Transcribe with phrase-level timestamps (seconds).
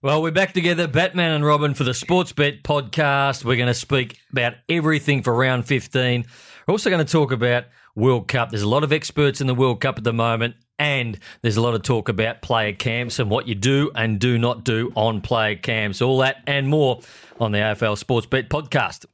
[0.00, 3.44] Well, we're back together, Batman and Robin, for the Sports Bet podcast.
[3.44, 6.24] We're going to speak about everything for round 15.
[6.64, 7.64] We're also going to talk about
[7.96, 8.50] World Cup.
[8.50, 11.60] There's a lot of experts in the World Cup at the moment, and there's a
[11.60, 15.20] lot of talk about player camps and what you do and do not do on
[15.20, 16.00] player camps.
[16.00, 17.00] All that and more
[17.40, 19.04] on the AFL Sports Bet podcast.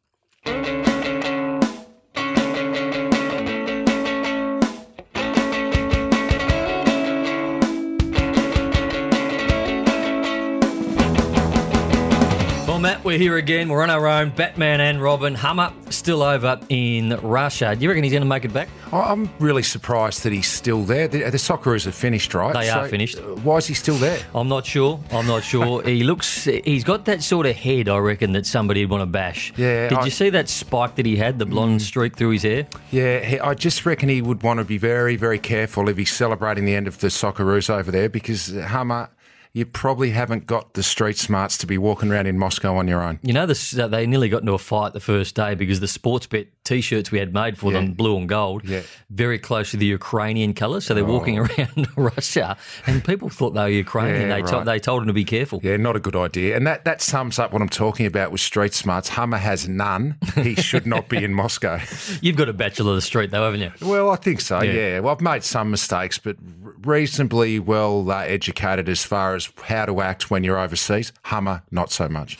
[13.05, 13.69] We're here again.
[13.69, 14.31] We're on our own.
[14.31, 15.35] Batman and Robin.
[15.35, 17.77] Hummer still over in Russia.
[17.77, 18.69] Do you reckon he's going to make it back?
[18.93, 21.07] I'm really surprised that he's still there.
[21.07, 22.55] The, the Socceroos are finished, right?
[22.55, 23.19] They are finished.
[23.19, 24.19] uh, Why is he still there?
[24.35, 25.01] I'm not sure.
[25.11, 25.83] I'm not sure.
[25.87, 26.45] he looks.
[26.45, 27.89] He's got that sort of head.
[27.89, 29.53] I reckon that somebody would want to bash.
[29.57, 31.39] Yeah, Did I- you see that spike that he had?
[31.39, 32.67] The blonde streak through his hair.
[32.91, 36.65] Yeah, I just reckon he would want to be very, very careful if he's celebrating
[36.65, 39.11] the end of the Socceroos over there because Hummer,
[39.55, 43.01] you probably haven't got the street smarts to be walking around in Moscow on your
[43.01, 43.21] own.
[43.23, 46.27] You know, this, they nearly got into a fight the first day because the sports
[46.27, 48.81] bet T-shirts we had made for them, blue and gold, Yeah.
[49.11, 50.87] very close to the Ukrainian colours.
[50.87, 52.57] So they're walking around Russia,
[52.87, 54.29] and people thought they were Ukrainian.
[54.29, 55.61] Yeah, they, to- they told them to be careful.
[55.63, 56.57] Yeah, not a good idea.
[56.57, 59.11] And that, that sums up what I'm talking about with street smarts.
[59.11, 60.17] Hummer has none.
[60.35, 61.81] He should not be in Moscow.
[62.23, 63.73] You've got a bachelor of the street, though, haven't you?
[63.87, 64.63] Well, I think so.
[64.63, 64.73] Yeah.
[64.73, 65.01] Yeah.
[65.01, 66.37] Well, I've made some mistakes, but
[66.85, 71.13] reasonably well uh, educated as far as how to act when you're overseas.
[71.25, 72.39] Hummer, not so much.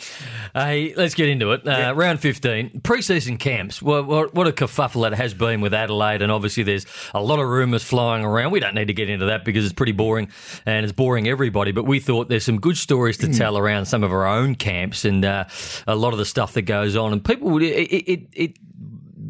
[0.55, 1.67] Hey, let's get into it.
[1.67, 3.81] Uh, Round 15, pre-season camps.
[3.83, 7.39] What, what, what a kerfuffle it has been with Adelaide, and obviously there's a lot
[7.39, 8.53] of rumours flying around.
[8.53, 10.29] We don't need to get into that because it's pretty boring,
[10.67, 11.73] and it's boring everybody.
[11.73, 15.05] But we thought there's some good stories to tell around some of our own camps
[15.05, 15.45] and uh,
[15.87, 17.13] a lot of the stuff that goes on.
[17.13, 18.59] And people, would- it, it, it, it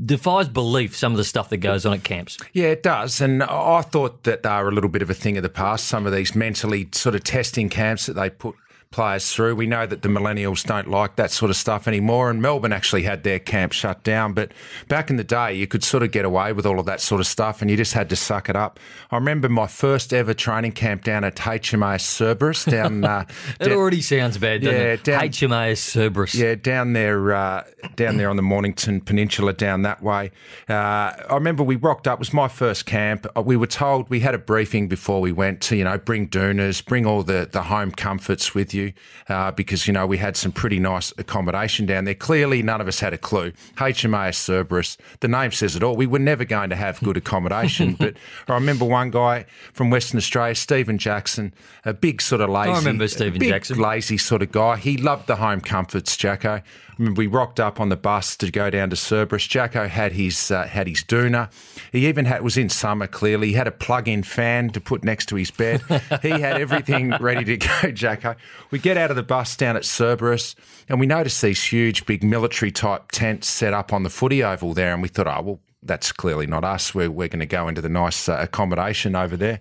[0.07, 2.37] defies belief some of the stuff that goes on at camps.
[2.53, 3.21] Yeah, it does.
[3.21, 5.87] And I thought that they were a little bit of a thing of the past.
[5.87, 8.55] Some of these mentally sort of testing camps that they put
[8.95, 9.57] players through.
[9.57, 12.31] We know that the millennials don't like that sort of stuff anymore.
[12.31, 14.33] And Melbourne actually had their camp shut down.
[14.33, 14.53] But
[14.89, 17.21] back in the day, you could sort of get away with all of that sort
[17.21, 18.79] of stuff and you just had to suck it up.
[19.11, 23.05] I remember my first ever training camp down at HMAS Cerberus down.
[23.05, 23.25] Uh,
[23.61, 25.05] It down- already sounds bad, doesn't Yeah, it?
[25.05, 26.35] down- HMAS Cerberus.
[26.35, 27.65] yeah, down there, uh,
[27.97, 30.31] down there on the Mornington Peninsula, down that way.
[30.69, 32.19] Uh, I remember we rocked up.
[32.19, 33.27] It was my first camp.
[33.37, 36.29] Uh, We were told we had a briefing before we went to, you know, bring
[36.29, 38.84] dooners, bring all the the home comforts with you,
[39.29, 42.15] uh, because you know we had some pretty nice accommodation down there.
[42.15, 43.53] Clearly, none of us had a clue.
[43.77, 45.97] HMAS Cerberus, the name says it all.
[45.97, 48.15] We were never going to have good accommodation, but
[48.49, 53.05] I remember one guy from Western Australia, Stephen Jackson, a big sort of lazy, remember
[53.05, 53.79] a Stephen big Jackson.
[53.79, 54.77] lazy sort of guy.
[54.77, 56.63] He loved the home comforts, Jacko.
[56.99, 59.47] We rocked up on the bus to go down to Cerberus.
[59.47, 61.51] Jacko had his uh, had his doona.
[61.93, 63.07] He even had was in summer.
[63.07, 65.83] Clearly, he had a plug-in fan to put next to his bed.
[66.23, 67.91] he had everything ready to go.
[67.93, 68.37] Jacko.
[68.71, 70.55] We get out of the bus down at Cerberus,
[70.89, 74.75] and we notice these huge, big military type tents set up on the footy oval
[74.75, 76.95] there, and we thought, oh well, that's clearly not us.
[76.95, 79.61] We're we're going to go into the nice uh, accommodation over there.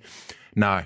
[0.56, 0.84] No,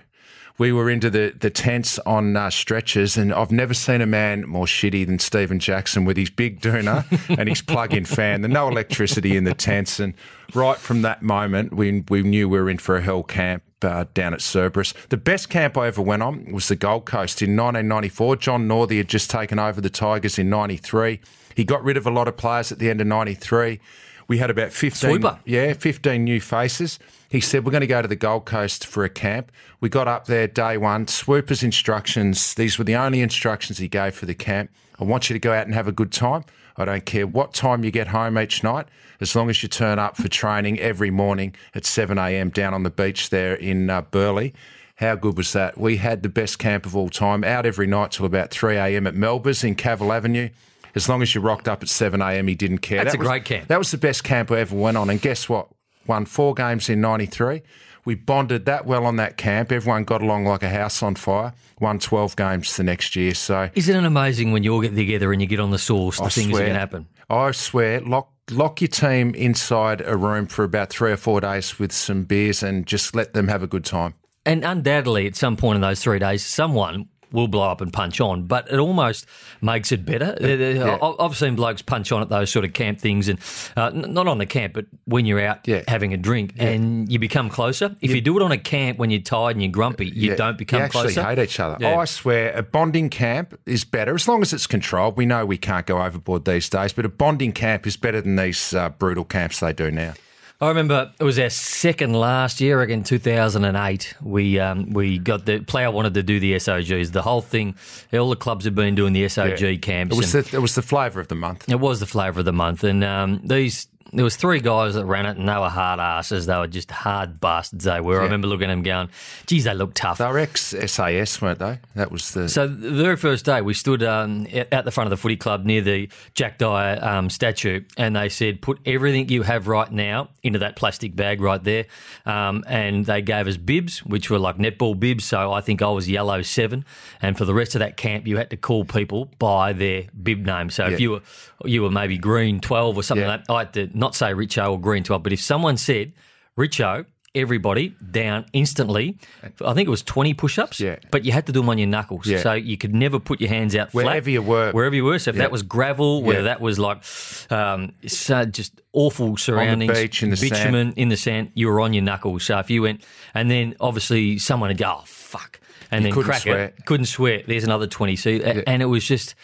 [0.57, 4.47] we were into the, the tents on uh, stretchers, and I've never seen a man
[4.47, 7.05] more shitty than Stephen Jackson with his big doona
[7.37, 8.41] and his plug-in fan.
[8.41, 10.13] There's no electricity in the tents, and
[10.53, 13.63] right from that moment, we we knew we were in for a hell camp.
[13.79, 14.95] Uh, down at Cerberus.
[15.09, 18.37] The best camp I ever went on was the Gold Coast in 1994.
[18.37, 21.19] John Northey had just taken over the Tigers in 93.
[21.53, 23.79] He got rid of a lot of players at the end of 93.
[24.27, 25.39] We had about 15, Swooper.
[25.45, 26.97] yeah, 15 new faces.
[27.29, 29.51] He said, We're going to go to the Gold Coast for a camp.
[29.81, 31.07] We got up there day one.
[31.07, 34.69] Swooper's instructions, these were the only instructions he gave for the camp.
[34.99, 36.43] I want you to go out and have a good time.
[36.77, 38.87] I don't care what time you get home each night,
[39.19, 42.49] as long as you turn up for training every morning at 7 a.m.
[42.49, 44.51] down on the beach there in uh, Burleigh.
[44.95, 45.77] How good was that?
[45.77, 49.05] We had the best camp of all time, out every night till about 3 a.m.
[49.07, 50.49] at Melba's in Cavill Avenue.
[50.95, 53.03] As long as you rocked up at 7 a.m., he didn't care.
[53.03, 53.67] That's That a was- great camp.
[53.67, 55.09] That was the best camp I ever went on.
[55.09, 55.67] And guess what?
[56.07, 57.61] Won four games in 93.
[58.05, 59.71] We bonded that well on that camp.
[59.71, 61.53] Everyone got along like a house on fire.
[61.81, 63.33] Won 12 games the next year.
[63.33, 66.17] So Isn't it amazing when you all get together and you get on the sauce,
[66.17, 67.07] the I things that swear, can happen?
[67.29, 71.77] I swear, lock lock your team inside a room for about three or four days
[71.79, 74.13] with some beers and just let them have a good time.
[74.45, 78.21] And undoubtedly, at some point in those three days, someone will blow up and punch
[78.21, 79.25] on, but it almost
[79.61, 80.35] makes it better.
[80.41, 83.39] I- I've seen blokes punch on at those sort of camp things, and
[83.75, 85.83] uh, not on the camp, but when you're out Yeah.
[85.87, 87.95] having a drink and you become closer.
[88.01, 90.35] If you do it on a camp when you're tired and you're grumpy, you Yeah,
[90.35, 91.23] don't become you actually closer.
[91.23, 91.77] hate each other.
[91.79, 91.97] Yeah.
[91.97, 95.17] I swear, a bonding camp is better as long as it's controlled.
[95.17, 98.35] We know we can't go overboard these days, but a bonding camp is better than
[98.35, 100.13] these uh, brutal camps they do now.
[100.59, 104.15] I remember it was our second last year, again, 2008.
[104.23, 107.11] We um, we got the player wanted to do the SOGs.
[107.11, 107.75] The whole thing,
[108.11, 109.75] all the clubs had been doing the SOG Yeah.
[109.77, 110.15] camps.
[110.15, 111.69] It was the, it was the flavour of the month.
[111.69, 115.05] it was the flavour of the month, and um, these there was three guys that
[115.05, 116.45] ran it, and they were hard asses.
[116.45, 117.83] They were just hard bastards.
[117.83, 118.19] They were.
[118.21, 119.09] I remember looking at them going,
[119.45, 121.79] "Geez, they look tough." They were ex SAS, weren't they?
[121.95, 122.47] That was the.
[122.49, 125.65] So the very first day, we stood um, at the front of the footy club
[125.65, 130.29] near the Jack Dyer um, statue, and they said, "Put everything you have right now
[130.43, 131.85] into that plastic bag right there."
[132.25, 135.25] Um, and they gave us bibs, which were like netball bibs.
[135.25, 136.85] So I think I was yellow seven,
[137.21, 140.45] and for the rest of that camp, you had to call people by their bib
[140.45, 140.69] name.
[140.69, 141.21] So if you were
[141.65, 143.31] you were maybe green twelve or something Yeah.
[143.31, 146.13] like that, I had to not say Richo or green twelve, but if someone said
[146.57, 147.05] Richo.
[147.35, 149.19] Everybody down instantly.
[149.63, 150.95] I think it was 20 push ups, Yeah.
[151.11, 152.25] but you had to do them on your knuckles.
[152.25, 152.39] Yeah.
[152.39, 154.05] So you could never put your hands out flat.
[154.05, 154.71] Wherever you were.
[154.71, 155.19] Wherever you were.
[155.19, 155.43] So if Yeah.
[155.43, 157.03] that was gravel, whether that was like
[157.51, 160.51] um, so just awful surroundings, beach, in the sand.
[160.51, 162.43] bitumen, in the sand, you were on your knuckles.
[162.43, 163.03] So if you went,
[163.35, 165.59] and then obviously someone would go, oh, fuck.
[165.91, 166.63] And then couldn't crack swear.
[166.63, 166.85] it.
[166.87, 167.43] Couldn't swear.
[167.45, 168.15] There's another 20.
[168.15, 169.35] So, And it was just.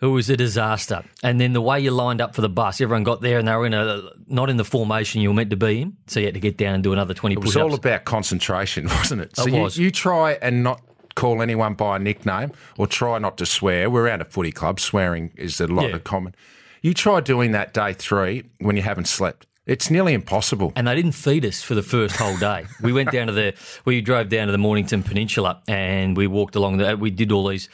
[0.00, 1.02] It was a disaster.
[1.24, 3.54] And then the way you lined up for the bus, everyone got there and they
[3.56, 5.96] were in a not in the formation you were meant to be in.
[6.06, 8.04] So you had to get down and do another 20 it was push all about
[8.04, 9.34] concentration, wasn't it?
[9.36, 9.76] So It you, was.
[9.76, 10.80] you try and not
[11.16, 13.90] call anyone by a nickname or try not to swear.
[13.90, 14.78] We're around a footy club.
[14.78, 15.96] Swearing is a lot Yeah.
[15.96, 16.34] of common.
[16.80, 19.46] You try doing that day three when you haven't slept.
[19.66, 20.72] It's nearly impossible.
[20.76, 22.66] and they didn't feed us for the first whole day.
[22.82, 23.54] We went down to the,
[23.84, 27.48] we drove down to the Mornington Peninsula and we walked along the, we did all
[27.48, 27.68] these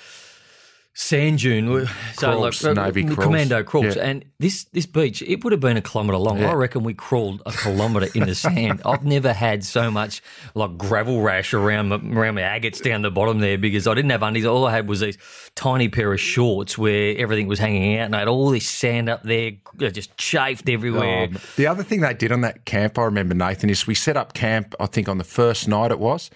[0.96, 3.18] sand dune, so Crawls, like Navy crawls.
[3.26, 4.04] commando crawls, Yeah.
[4.04, 6.38] and this this beach it would have been a kilometre long.
[6.38, 6.50] Yeah.
[6.50, 8.80] I reckon we crawled a kilometre in the sand.
[8.86, 10.22] I've never had so much
[10.54, 14.10] like gravel rash around my, around my agates down the bottom there because I didn't
[14.12, 14.44] have undies.
[14.46, 15.18] All I had was these
[15.56, 19.08] tiny pair of shorts where everything was hanging out, and I had all this sand
[19.08, 19.52] up there,
[19.82, 21.24] uh, just chafed everywhere.
[21.24, 24.16] Um, the other thing they did on that camp, I remember, Nathan, is we set
[24.16, 26.30] up camp, I think on the first night it was,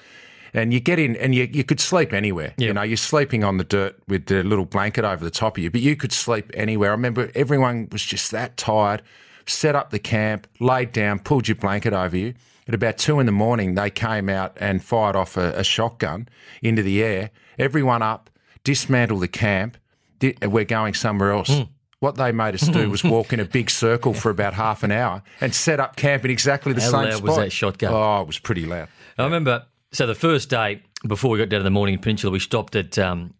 [0.54, 2.54] and you get in and you, you could sleep anywhere.
[2.56, 2.68] Yeah.
[2.68, 5.62] You know, you're sleeping on the dirt with the little blanket over the top of
[5.62, 6.90] you, but you could sleep anywhere.
[6.90, 9.02] I remember everyone was just that tired,
[9.46, 12.34] set up the camp, laid down, pulled your blanket over you.
[12.66, 16.28] At about two in the morning, they came out and fired off a, a shotgun
[16.62, 17.30] into the air.
[17.58, 18.28] Everyone up,
[18.62, 19.78] dismantled the camp.
[20.18, 21.48] Di- We're going somewhere else.
[21.48, 21.62] Hmm.
[22.00, 24.92] What they made us do was walk in a big circle for about half an
[24.92, 27.22] hour and set up camp in exactly the How same loud spot.
[27.24, 27.92] was that shotgun?
[27.92, 28.88] Oh, it was pretty loud.
[29.16, 29.64] I remember.
[29.92, 32.98] So the first day before we got down to the Morning Peninsula, we stopped at
[32.98, 33.34] um,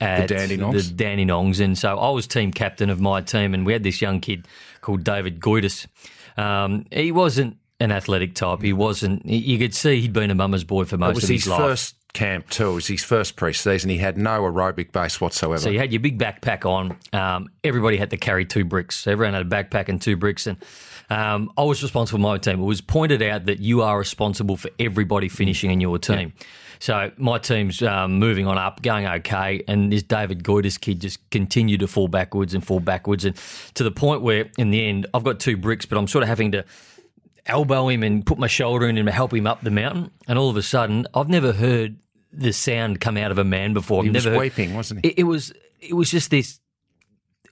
[0.00, 0.72] at Dandenongs?
[0.72, 4.02] The Dandenongs, and so I was team captain of my team, and we had this
[4.02, 4.46] young kid
[4.82, 5.86] called David Goitis.
[6.36, 8.62] Um, he wasn't an athletic type.
[8.62, 9.24] He wasn't.
[9.24, 11.50] You could see he'd been a mama's boy for most It was of his, his
[11.50, 11.60] life.
[11.60, 12.70] first camp too.
[12.70, 13.90] It was his first pre-season.
[13.90, 15.58] He had no aerobic base whatsoever.
[15.60, 16.96] So you had your big backpack on.
[17.12, 19.06] Um, everybody had to carry two bricks.
[19.06, 20.46] Everyone had a backpack and two bricks.
[20.46, 20.56] And
[21.10, 22.60] um, I was responsible for my team.
[22.60, 26.32] It was pointed out that you are responsible for everybody finishing in your team.
[26.78, 31.30] So my team's um, moving on up, going okay, and this David Goitis kid just
[31.30, 33.34] continued to fall backwards and fall backwards, and
[33.74, 36.28] to the point where in the end I've got two bricks, but I'm sort of
[36.28, 36.64] having to
[37.46, 40.10] elbow him and put my shoulder in him to help him up the mountain.
[40.28, 41.96] And all of a sudden, I've never heard
[42.32, 44.00] the sound come out of a man before.
[44.00, 45.10] I've he was heard, weeping, wasn't he?
[45.10, 46.60] it, it was it was just this.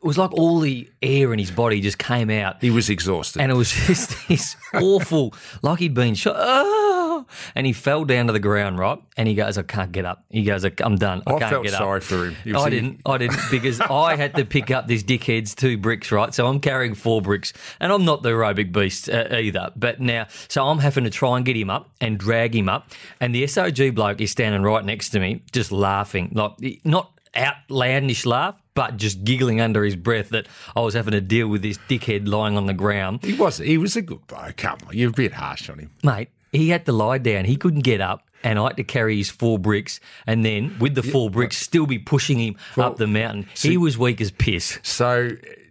[0.04, 3.40] It was like all the air in his body just came out, he was exhausted.
[3.40, 6.36] and it was just this awful, like he'd been shot.
[6.38, 7.24] Oh!
[7.54, 8.98] And he fell down to the ground, right?
[9.16, 11.22] And he goes, "I can't get up." He goes, "I'm done.
[11.26, 12.36] I, I can't felt get sorry up." for him.
[12.54, 13.00] I didn't.
[13.06, 16.34] I didn't because I had to pick up this dickhead's two bricks, right?
[16.34, 19.70] So I'm carrying four bricks, and I'm not the aerobic beast uh, either.
[19.74, 22.90] But now, so I'm having to try and get him up and drag him up,
[23.22, 28.26] and the SOG bloke is standing right next to me, just laughing, like not outlandish
[28.26, 31.78] laugh, but just giggling under his breath that I was having to deal with this
[31.88, 33.24] dickhead lying on the ground.
[33.24, 33.58] He was.
[33.58, 34.56] He was a good bloke.
[34.56, 35.90] Come on, you're a bit harsh on him.
[36.02, 37.44] Mate, he had to lie down.
[37.44, 38.22] He couldn't get up.
[38.42, 41.86] And I had to carry his four bricks, and then with the four bricks, still
[41.86, 43.46] be pushing him up the mountain.
[43.56, 44.78] he was weak as piss.
[44.82, 45.30] So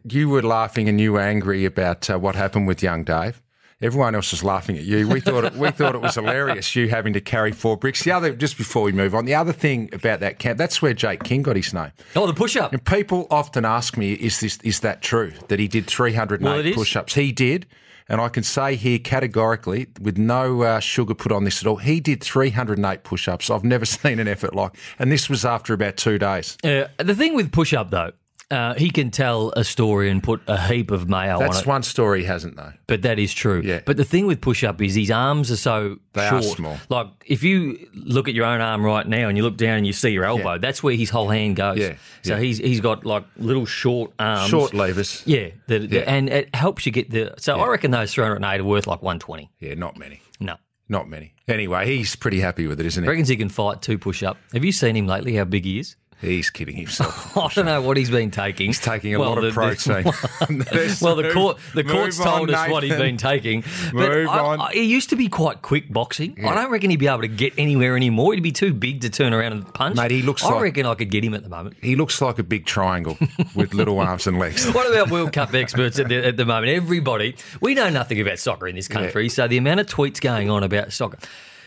[0.10, 3.43] you were laughing and you were angry about uh, what happened with young Dave.
[3.84, 5.10] Everyone else was laughing at you.
[5.10, 6.74] We thought it, we thought it was hilarious.
[6.74, 8.02] You having to carry four bricks.
[8.04, 10.94] The other, just before we move on, the other thing about that camp, that's where
[10.94, 11.92] Jake King got his name.
[12.16, 12.72] Oh, the push up.
[12.72, 16.74] And people often ask me, is this is that true that he did 308 Well,
[16.74, 17.14] push-ups?
[17.16, 17.66] He did,
[18.08, 21.76] and I can say here categorically, with no uh, sugar put on this at all,
[21.76, 23.50] he did 308 push-ups.
[23.50, 26.58] I've never seen an effort like, and this was after about two days.
[26.64, 28.14] Uh, the thing with push up though,
[28.52, 31.82] Uh, he can tell a story and put a heap of on That's it, one
[31.82, 32.74] story he hasn't though.
[32.88, 33.62] but that is true.
[33.64, 33.80] Yeah.
[33.86, 36.58] But the thing with push up is his arms are so They are short.
[36.58, 36.78] small.
[36.90, 39.88] Like if you look at your own arm right now and you look down and
[39.88, 41.80] you see your elbow, that's where his whole hand goes.
[41.80, 42.42] Yeah, So yeah.
[42.42, 44.50] he's he's got like little short arms.
[44.50, 45.24] Short levers.
[45.26, 46.02] Yeah, the, the- Yeah.
[46.06, 47.34] and it helps you get the.
[47.38, 49.50] So I reckon those 308 are worth like 120.
[49.60, 50.22] Yeah, not many.
[50.40, 50.58] No.
[50.90, 51.34] Not many.
[51.48, 53.10] Anyway, he's pretty happy with it, isn't he?
[53.10, 54.38] Reckons he can fight two push up.
[54.54, 55.34] Have you seen him lately?
[55.36, 55.96] How big he is?
[56.24, 57.36] He's kidding himself.
[57.38, 58.68] I don't know what he's been taking.
[58.68, 60.04] He's taking a Well, lot the- of the- protein.
[61.02, 63.62] well, the court the court's on, told us what he's been taking.
[63.92, 64.62] But Move I, on.
[64.62, 66.38] I, he used to be quite quick boxing.
[66.46, 68.34] I don't reckon he'd be able to get anywhere anymore.
[68.34, 69.98] He'd be too big to turn around and punch.
[69.98, 71.76] Mate, he looks I like- reckon I could get him at the moment.
[71.82, 73.18] He looks like a big triangle
[73.54, 74.66] with little arms and legs.
[74.72, 76.72] What about World Cup experts at the, at the moment?
[76.72, 80.50] Everybody, we know nothing about soccer in this country, so the amount of tweets going
[80.50, 81.18] on about soccer.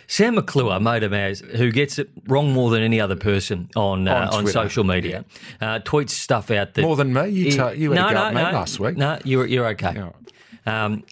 [0.07, 0.79] Sam McClure,
[1.15, 4.85] ours, who gets it wrong more than any other person on uh, On on, social
[4.85, 5.25] media,
[5.61, 7.29] uh, tweets stuff out that More than me?
[7.29, 8.97] You ta- you no, no, no, last week.
[8.97, 9.95] No, you're you're okay.
[9.95, 10.85] Yeah.
[10.85, 11.05] Um,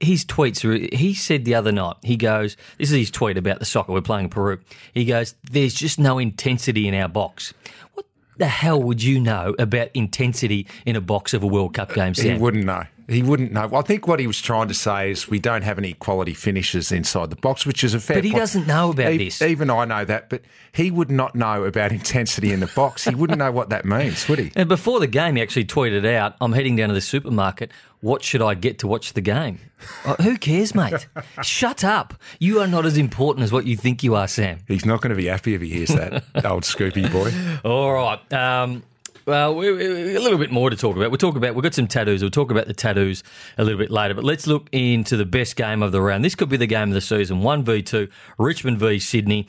[0.00, 0.64] his tweets.
[0.64, 1.96] Are, he said the other night.
[2.02, 4.58] He goes, "This is his tweet about the soccer we're playing in Peru."
[4.92, 7.54] He goes, "There's just no intensity in our box."
[7.94, 11.94] What the hell would you know about intensity in a box of a World Cup
[11.94, 12.84] game, He wouldn't know.
[13.08, 13.70] He wouldn't know.
[13.74, 16.90] I think what he was trying to say is we don't have any quality finishes
[16.90, 18.40] inside the box, which is a fair But he point.
[18.40, 19.42] doesn't know about this.
[19.42, 20.42] Even I know that, but
[20.72, 23.04] he would not know about intensity in the box.
[23.04, 24.52] He wouldn't know what that means, would he?
[24.56, 27.70] And before the game, he actually tweeted out, "I'm heading down to the supermarket.
[28.00, 29.58] What should I get to watch the game?"
[30.06, 31.06] Oh, who cares, mate?
[31.42, 32.14] Shut up.
[32.38, 34.60] You are not as important as what you think you are, Sam.
[34.66, 37.32] He's not going to be happy if he hears that, old Scoopy boy.
[37.68, 38.32] All right.
[38.32, 38.82] Um,
[39.26, 41.10] well, we, we, a little bit more to talk about.
[41.10, 41.54] We'll talk about.
[41.54, 42.22] We've got some tattoos.
[42.22, 43.22] We'll talk about the tattoos
[43.58, 44.14] a little bit later.
[44.14, 46.24] But let's look into the best game of the round.
[46.24, 47.40] This could be the game of the season.
[47.40, 49.48] One v two, Richmond v Sydney.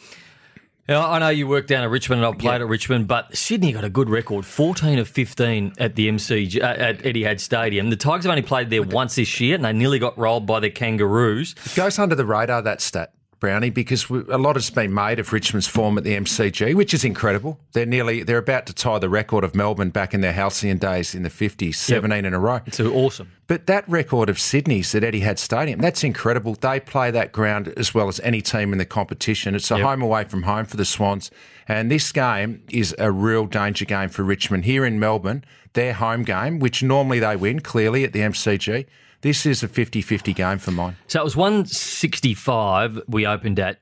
[0.88, 3.72] Now, I know you worked down at Richmond and I've played at Richmond, but Sydney
[3.72, 7.90] got a good record 14 of 15 at the MCG, uh, at Etihad Stadium.
[7.90, 10.60] The Tigers have only played there once this year and they nearly got rolled by
[10.60, 11.56] the Kangaroos.
[11.76, 13.15] goes under the radar that stat,
[13.46, 16.96] Brownie, because we, a lot has been made of Richmond's form at the MCG, which
[16.96, 17.60] is incredible.
[17.74, 21.14] They're nearly they're about to tie the record of Melbourne back in their halcyon days
[21.14, 22.62] in the fifties, seventeen in a row.
[22.66, 23.32] It's awesome.
[23.46, 26.56] But that record of Sydney's at Etihad Stadium, that's incredible.
[26.56, 29.54] They play that ground as well as any team in the competition.
[29.54, 29.84] It's a Yep.
[29.86, 31.30] home away from home for the Swans.
[31.68, 34.66] And this game is a real danger game for Richmond.
[34.66, 38.88] Here in Melbourne, their home game, which normally they win clearly at the MCG,
[39.22, 40.96] this is a 50 50 game for mine.
[41.08, 43.80] So it was 165 we opened at.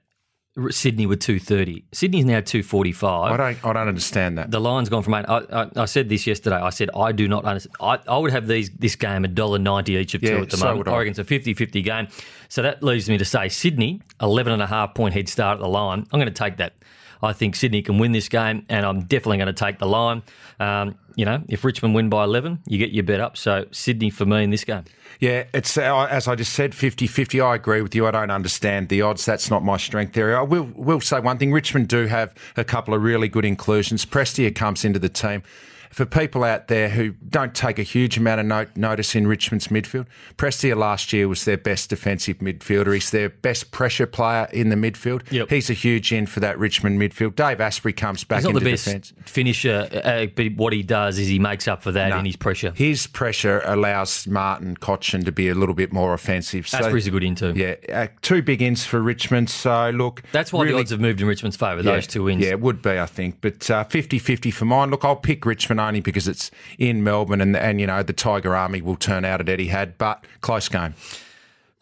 [0.70, 1.84] Sydney with 230.
[1.94, 3.32] Sydney's now 245.
[3.32, 4.52] I don't, I don't understand that.
[4.52, 5.26] The line's gone from eight.
[5.28, 6.58] I, I, I said this yesterday.
[6.58, 7.76] I said I do not understand.
[7.80, 10.58] I, I would have these this game a dollar ninety each of two at the
[10.58, 10.90] so moment.
[10.90, 11.02] I.
[11.02, 12.08] It's a 50-50 game.
[12.50, 15.62] So that leaves me to say Sydney, 11 and a half point head start at
[15.62, 16.06] the line.
[16.12, 16.76] I'm going to take that.
[17.24, 20.22] I think Sydney can win this game, and I'm definitely going to take the line.
[20.60, 23.38] Um, you know, if Richmond win by 11, you get your bet up.
[23.38, 24.84] So Sydney for me in this game.
[25.20, 27.44] Yeah, it's uh, as I just said, 50-50.
[27.44, 28.06] I agree with you.
[28.06, 29.26] I don't understand the odds.
[29.26, 30.38] That's not my strength area.
[30.38, 31.54] I will will say one thing.
[31.54, 34.06] Richmond do have a couple of really good inclusions.
[34.06, 35.44] Prestia comes into the team.
[35.94, 39.68] For people out there who don't take a huge amount of note, notice in Richmond's
[39.68, 40.08] midfield,
[40.38, 42.94] Prestia last year was their best defensive midfielder.
[42.96, 45.22] He's their best pressure player in the midfield.
[45.32, 45.52] Yep.
[45.52, 47.36] He's a huge in for that Richmond midfield.
[47.36, 49.14] Dave Astbury comes back He's not into the best defence.
[49.26, 52.72] finisher, uh, but what he does is he makes up for that in his pressure.
[52.76, 56.68] His pressure allows Martin Cotchin to be a little bit more offensive.
[56.68, 57.54] So- Astbury's a good in too.
[57.56, 59.52] Yeah, uh, two big ins for Richmond.
[59.52, 60.24] So, look.
[60.32, 62.42] That's why really- the odds have moved in Richmond's favour, yeah, those two wins.
[62.44, 63.42] Yeah, it would be, I think.
[63.42, 64.90] But uh, 50 50 for mine.
[64.90, 68.56] Look, I'll pick Richmond only because it's in Melbourne and, and, you know, the Tiger
[68.56, 70.96] Army will turn out at Etihad, but close game.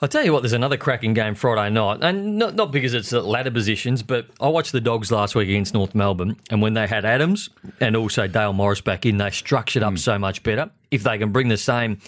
[0.01, 3.13] I'll tell you what, there's another cracking game Friday night, and not not because it's
[3.13, 6.73] at ladder positions, but I watched the Dogs last week against North Melbourne, and when
[6.73, 9.97] they had Adams and also Dale Morris back in, they structured up hmm.
[9.97, 10.71] so much better.
[10.89, 11.99] If they can bring the same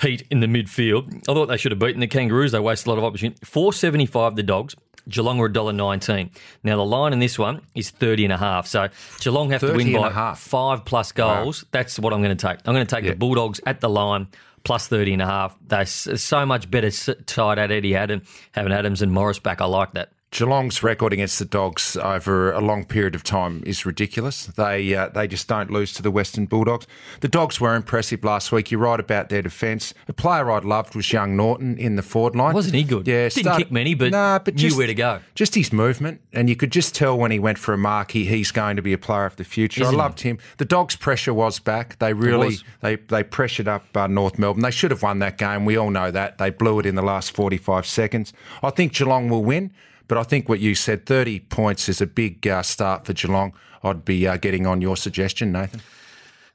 [0.00, 2.52] heat in the midfield, I thought they should have beaten the Kangaroos.
[2.52, 3.44] They wasted a lot of opportunity.
[3.44, 4.76] Four seventy five the Dogs.
[5.08, 6.30] Geelong were $1.19.
[6.62, 8.66] Now, the line in this one is 30 and a half.
[8.66, 8.88] So,
[9.20, 11.64] Geelong have to win by five plus goals.
[11.72, 12.58] That's what I'm going to take.
[12.66, 13.10] I'm going to take Yeah.
[13.10, 14.28] the Bulldogs at the line
[14.64, 15.56] plus 30 and a half.
[15.66, 19.60] They're so much better tied at Etihad and having Adams and Morris back.
[19.60, 20.10] I like that.
[20.32, 24.46] Geelong's record against the Dogs over a long period of time is ridiculous.
[24.46, 26.86] They uh, they just don't lose to the Western Bulldogs.
[27.20, 28.70] The Dogs were impressive last week.
[28.70, 29.92] You're right about their defence.
[30.08, 32.54] A player I loved was Young Naughton in the forward line.
[32.54, 33.06] Wasn't he good?
[33.06, 34.10] Yeah, Didn't kick many, but
[34.46, 35.20] knew just, where to go.
[35.34, 38.24] Just his movement, and you could just tell when he went for a mark, he,
[38.24, 39.82] he's going to be a player of the future.
[39.82, 39.98] Isn't I he?
[39.98, 40.38] loved him.
[40.56, 41.98] The Dogs' pressure was back.
[41.98, 44.62] They really they they pressured up uh, North Melbourne.
[44.62, 45.66] They should have won that game.
[45.66, 46.38] We all know that.
[46.38, 48.32] They blew it in the last 45 seconds.
[48.62, 49.72] I think Geelong will win,
[50.12, 53.54] but I think what you said, 30 points is a big uh, start for Geelong.
[53.82, 55.80] I'd be uh, getting on your suggestion, Nathan.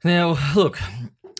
[0.04, 0.78] Now, look,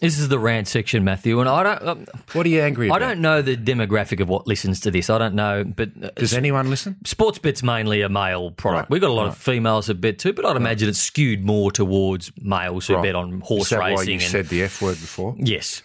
[0.00, 1.82] this is the rant section, Matthew, and I don't.
[1.88, 2.94] Um, What are you angry at?
[2.94, 5.10] I don't know the demographic of what listens to this.
[5.10, 6.96] I don't know, but uh, Does anyone listen?
[7.04, 8.84] sports bet's mainly a male product.
[8.84, 11.44] Right, We've got a lot of females that bet too, but I'd imagine it's skewed
[11.44, 13.02] more towards males who Right.
[13.04, 14.08] bet on horse that why racing.
[14.08, 15.34] you and, said the F word before?
[15.38, 15.82] Yes.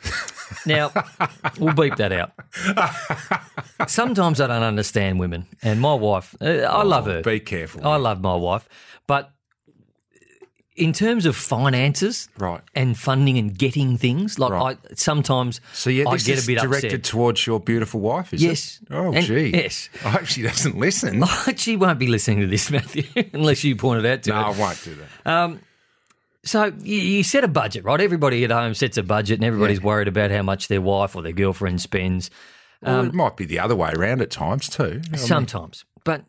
[0.67, 0.91] Now,
[1.59, 2.31] we'll beep that out.
[3.89, 7.21] Sometimes I don't understand women, and my wife, uh, I love her.
[7.21, 7.85] Be careful.
[7.87, 8.67] I love my wife,
[9.07, 9.31] but
[10.75, 12.61] in terms of finances, Right.
[12.73, 14.77] and funding and getting things, like Right.
[14.91, 17.03] I sometimes So yeah, I get is a bit directed upset.
[17.03, 18.79] towards your beautiful wife, is Yes.
[18.81, 18.87] it?
[18.93, 19.51] Oh, And- gee.
[19.53, 19.89] yes.
[20.03, 21.23] I hope she doesn't listen.
[21.57, 23.03] she won't be listening to this, Matthew,
[23.33, 24.41] unless you point it out to no, her.
[24.45, 25.31] I won't do that.
[25.31, 25.59] Um,
[26.43, 28.01] so you, you set a budget, right?
[28.01, 31.21] Everybody at home sets a budget, and everybody's worried about how much their wife or
[31.21, 32.29] their girlfriend spends.
[32.81, 35.01] well, um, it might be the other way around at times too.
[35.05, 36.25] I mean, Sometimes, but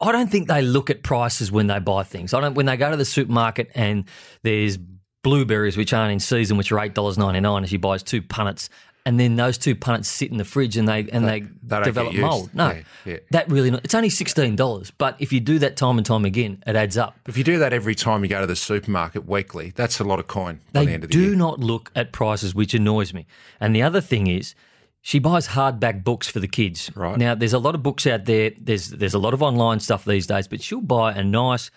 [0.00, 2.32] I don't think they look at prices when they buy things.
[2.34, 4.04] I don't when they go to the supermarket and
[4.42, 4.78] there's
[5.22, 8.22] blueberries which aren't in season, which are eight dollars ninety nine, and she buys two
[8.22, 8.70] punnets,
[9.04, 12.14] and then those two punnets sit in the fridge and they and they, don't develop
[12.14, 12.50] mold.
[12.54, 13.16] No, Yeah, yeah.
[13.32, 16.24] that really not, it's only sixteen dollars, but if you do that time and time
[16.24, 17.18] again, it adds up.
[17.26, 20.18] if you do that every time you go to the supermarket weekly, that's a lot
[20.18, 21.36] of coin by They the end of the do year.
[21.36, 23.26] not look at prices, which annoys me.
[23.60, 24.54] And the other thing is,
[25.02, 26.90] she buys hardback books for the kids.
[26.94, 27.16] Right.
[27.16, 28.52] now, there's a lot of books out there.
[28.60, 31.70] There's there's a lot of online stuff these days, but she'll buy a nice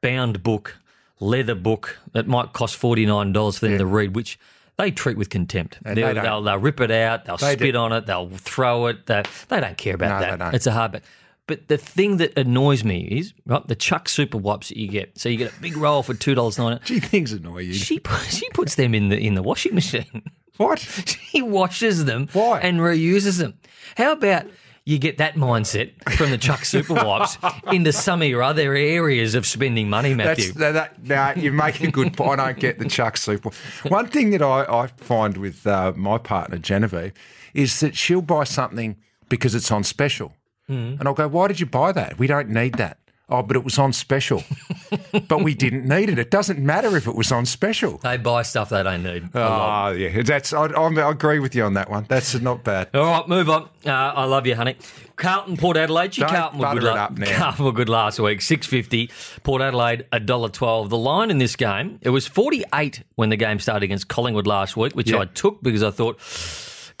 [0.00, 0.78] bound book,
[1.20, 4.38] leather book that might cost forty nine dollars for them to read, which.
[4.78, 5.76] They treat with contempt.
[5.84, 6.14] They don't.
[6.42, 7.26] they'll, rip it out.
[7.26, 7.78] They'll They spit do.
[7.78, 8.06] on it.
[8.06, 9.04] They'll throw it.
[9.04, 10.54] They, they don't care about No, that.
[10.54, 11.02] It's a hardback.
[11.46, 15.18] But the thing that annoys me is right, the Chux Super Wipes that you get.
[15.18, 16.82] So you get a big roll for two dollars ninety.
[16.84, 17.74] Gee, things annoy you.
[17.74, 20.22] She she puts them in the in the washing machine.
[20.56, 20.78] What?
[21.06, 22.60] she washes them Why?
[22.60, 23.54] and reuses them.
[23.96, 24.46] How about
[24.84, 27.38] you get that mindset from the Chux Super Wipes
[27.72, 30.52] into some of your other areas of spending money, Matthew?
[30.52, 31.36] That's that, that.
[31.36, 32.40] No, you make a good point.
[32.40, 33.50] I don't get the Chux Super.
[33.88, 37.12] One thing that I, I find with uh, my partner Genevieve
[37.54, 38.96] is that she'll buy something
[39.28, 40.34] because it's on special,
[40.66, 40.96] Hmm.
[40.98, 42.18] and I'll go, "Why did you buy that?
[42.18, 42.98] We don't need that."
[43.30, 44.42] Oh, but it was on special.
[45.28, 46.18] but we didn't need it.
[46.18, 47.98] It doesn't matter if it was on special.
[47.98, 49.28] they buy stuff they don't need.
[49.34, 50.52] Oh, yeah, that's.
[50.52, 52.06] I, I, I agree with you on that one.
[52.08, 52.88] That's not bad.
[52.94, 53.68] All right, move on.
[53.86, 54.76] Uh, I love you, honey.
[55.16, 56.12] Carlton, Port Adelaide.
[56.12, 56.82] Gee, Carlton were good.
[56.82, 57.08] la-.
[57.36, 58.40] Carlton were good last week.
[58.40, 59.10] Six fifty.
[59.42, 60.90] Port Adelaide a dollar twelve.
[60.90, 64.46] The line in this game it was forty eight when the game started against Collingwood
[64.46, 65.18] last week, which Yeah.
[65.20, 66.18] I took because I thought.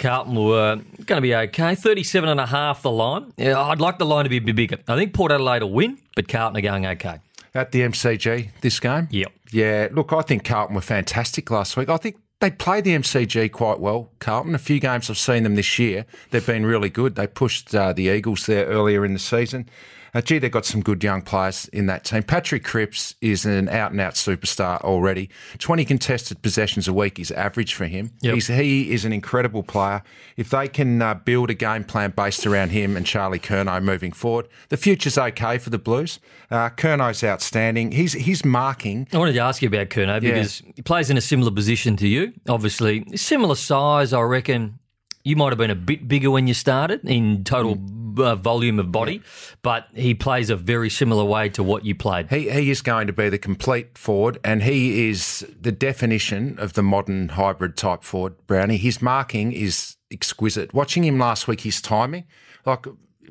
[0.00, 1.74] Carlton were going to be okay.
[1.74, 3.32] 37 and a half the line.
[3.36, 4.78] Yeah, I'd like the line to be a bit bigger.
[4.88, 7.20] I think Port Adelaide will win, but Carlton are going okay.
[7.54, 9.08] At the MCG this game?
[9.10, 9.32] Yep.
[9.52, 11.90] Yeah, look, I think Carlton were fantastic last week.
[11.90, 14.54] I think they played the MCG quite well, Carlton.
[14.54, 17.16] A few games I've seen them this year, they've been really good.
[17.16, 19.68] They pushed uh, the Eagles there earlier in the season.
[20.14, 22.22] Uh, gee, they've got some good young players in that team.
[22.22, 25.30] Patrick Cripps is an out and out superstar already.
[25.58, 28.12] 20 contested possessions a week is average for him.
[28.20, 28.34] Yep.
[28.34, 30.02] He's, he is an incredible player.
[30.36, 34.12] If they can uh, build a game plan based around him and Charlie Curnow moving
[34.12, 36.18] forward, the future's okay for the Blues.
[36.50, 37.92] Uh, Curnow's outstanding.
[37.92, 39.06] He's, he's marking.
[39.12, 42.08] I wanted to ask you about Curnow because he plays in a similar position to
[42.08, 42.32] you.
[42.48, 44.79] Obviously, similar size, I reckon.
[45.22, 47.78] You might have been a bit bigger when you started in total
[48.18, 49.22] uh, volume of body,
[49.62, 52.30] but he plays a very similar way to what you played.
[52.30, 56.72] He, he is going to be the complete forward, and he is the definition of
[56.72, 58.78] the modern hybrid type forward, Brownie.
[58.78, 60.72] His marking is exquisite.
[60.72, 62.24] Watching him last week, his timing,
[62.64, 62.86] like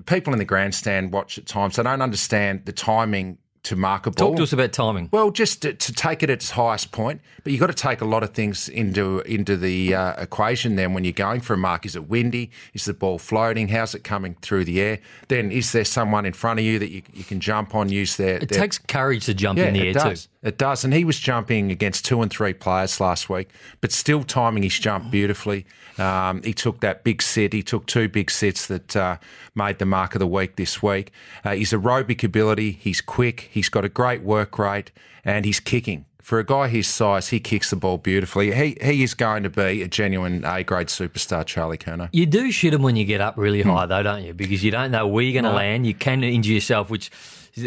[0.06, 3.40] people in the grandstand watch at times, they don't understand the timing
[3.70, 4.30] to mark a ball.
[4.30, 5.10] Talk to us about timing.
[5.12, 8.02] Well, just to, to take it at its highest point, but you've got to take
[8.02, 10.76] a lot of things into into the uh, equation.
[10.76, 12.52] Then, when you're going for a mark, is it windy?
[12.74, 13.70] Is the ball floating?
[13.70, 15.00] How's it coming through the air?
[15.28, 17.90] Then, is there someone in front of you that you, you can jump on?
[17.90, 20.26] Use their, It their takes courage to jump yeah, in the air does.
[20.26, 20.32] too.
[20.42, 20.84] It does.
[20.86, 23.50] And he was jumping against two and three players last week,
[23.82, 25.66] but still timing his jump beautifully.
[25.98, 27.52] Um, he took that big sit.
[27.52, 29.18] He took two big sits that uh,
[29.54, 31.12] made the mark of the week this week.
[31.44, 34.92] Uh, his aerobic ability, he's quick, he's got a great work rate,
[35.26, 36.06] and he's kicking.
[36.22, 38.54] For a guy his size, he kicks the ball beautifully.
[38.54, 42.08] He he is going to be a genuine A grade superstar, Charlie Curnow.
[42.14, 43.70] You do shit him when you get up really Hmm.
[43.72, 44.34] high, though, don't you?
[44.34, 45.88] Because you don't know where you're going to land.
[45.88, 47.10] You can injure yourself, which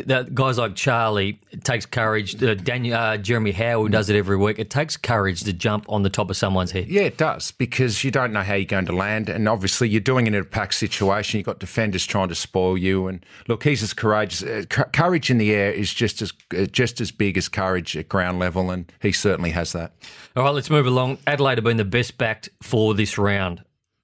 [0.06, 2.42] that guys like Charlie it takes courage.
[2.42, 5.84] Uh, Daniel, uh, Jeremy Howe, who does it every week, it takes courage to jump
[5.88, 6.88] on the top of someone's head.
[6.88, 10.00] Yeah, it does because you don't know how you're going to land, and obviously you're
[10.00, 11.38] doing it in a pack situation.
[11.38, 14.42] You've got defenders trying to spoil you, and look, he's as courageous.
[14.42, 17.96] Uh, c- courage in the air is just as uh, just as big as courage
[17.96, 19.92] at ground level, and he certainly has that.
[20.36, 21.18] All right, let's move along.
[21.26, 23.62] Adelaide have been the best backed for this round.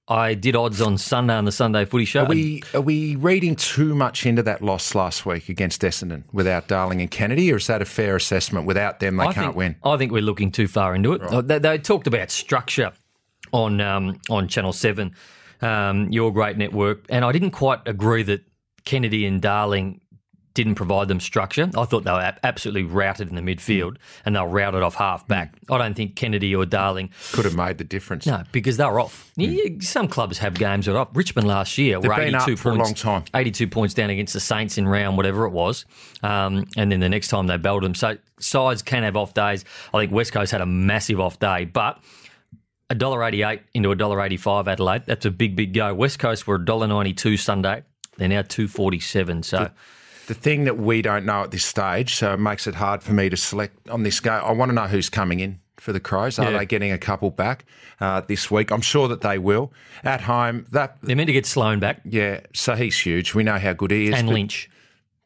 [0.08, 2.22] I did odds on Sunday on the Sunday Footy Show.
[2.22, 6.66] Are we are we reading too much into that loss last week against Essendon without
[6.66, 8.66] Darling and Kennedy, or is that a fair assessment?
[8.66, 9.76] Without them, they I can't think, win.
[9.84, 11.22] I think we're looking too far into it.
[11.22, 12.92] Uh, They, they talked about structure
[13.52, 15.14] on um, on Channel Seven,
[15.60, 18.40] um, your great network, and I didn't quite agree that
[18.86, 20.00] Kennedy and Darling
[20.62, 21.70] didn't provide them structure.
[21.76, 25.26] I thought they were absolutely routed in the midfield, and they were routed off half
[25.28, 25.54] back.
[25.70, 28.26] I don't think Kennedy or Darling Could have made the difference.
[28.26, 29.30] no, because they're off.
[29.36, 31.16] Yeah, some clubs have games that are up.
[31.16, 32.20] Richmond last year were Hmm.
[32.20, 33.30] been 82 up for a points, long time.
[33.34, 35.84] 82 points down against the Saints in round whatever it was,
[36.24, 37.94] um, and then the next time they belled them.
[37.94, 39.64] So sides can have off days.
[39.94, 41.98] I think West Coast had a massive off day, but
[42.90, 45.02] a dollar eighty-eight into a dollar eighty-five Adelaide.
[45.06, 45.94] That's a big, big go.
[45.94, 47.84] West Coast were a dollar ninety-two Sunday.
[48.16, 49.42] They're now two forty-seven.
[49.44, 49.70] So
[50.28, 53.12] The thing that we don't know at this stage, so it makes it hard for
[53.14, 54.32] me to select on this go.
[54.32, 56.38] I want to know who's coming in for the Crows.
[56.38, 56.58] Are Yeah.
[56.58, 57.64] they getting a couple back
[57.98, 58.70] uh, this week?
[58.70, 59.72] I'm sure that they will.
[60.04, 62.40] At home, that they're meant to get Sloane back yeah.
[62.54, 63.34] So he's huge.
[63.34, 64.14] We know how good he is.
[64.18, 64.68] and Lynch.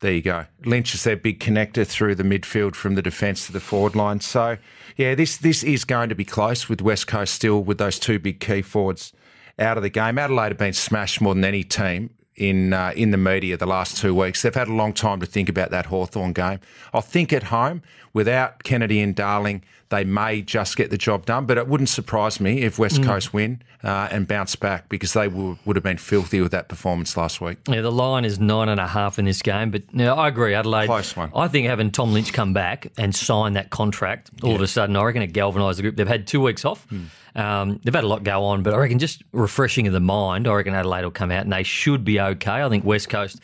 [0.00, 0.46] There you go.
[0.64, 4.20] Lynch is their big connector through the midfield from the defence to the forward line.
[4.20, 4.56] So
[4.96, 8.18] yeah, this this is going to be close with West Coast still with those two
[8.20, 9.12] big key forwards
[9.58, 10.16] out of the game.
[10.16, 13.96] Adelaide have been smashed more than any team in uh, in the media the last
[13.96, 14.42] two weeks.
[14.42, 16.60] They've had a long time to think about that Hawthorn game.
[16.92, 21.46] I think at home, without Kennedy and Darling, they may just get the job done.
[21.46, 25.28] But it wouldn't surprise me if West Coast win uh, and bounce back because they
[25.28, 27.58] would, would have been filthy with that performance last week.
[27.68, 30.54] Yeah, the line is nine and a half in this game, but no, I agree.
[30.54, 31.30] Adelaide, Close one.
[31.34, 34.96] I think having Tom Lynch come back and sign that contract, all of a sudden,
[34.96, 35.96] I reckon it galvanised the group.
[35.96, 36.86] They've had two weeks off.
[37.34, 40.46] Um, they've had a lot go on, but I reckon just refreshing of the mind.
[40.46, 42.62] I reckon Adelaide will come out and they should be okay.
[42.62, 43.40] I think West Coast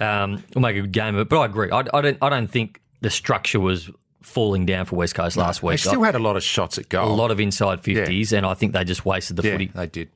[0.00, 1.70] um, will make a good game of it, but I agree.
[1.70, 2.18] I, I don't.
[2.20, 3.90] I don't think the structure was
[4.22, 5.72] falling down for West Coast last week.
[5.72, 7.10] They still had a lot of shots at goal.
[7.10, 9.66] a lot of inside fifties, and I think they just wasted the yeah, footy.
[9.74, 10.10] they did.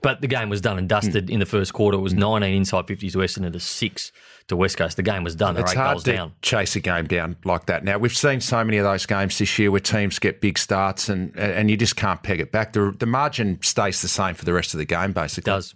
[0.00, 1.32] But the game was done and dusted Hmm.
[1.34, 1.98] in the first quarter.
[1.98, 4.12] It was 19 inside 50s to Western to 6
[4.46, 4.96] to West Coast.
[4.96, 5.54] The game was done.
[5.56, 6.32] They're It's eight hard goals to down.
[6.40, 7.82] chase a game down like that.
[7.82, 11.08] Now we've seen so many of those games this year where teams get big starts
[11.08, 12.74] and and you just can't peg it back.
[12.74, 15.50] The the margin stays the same for the rest of the game, basically.
[15.50, 15.74] does.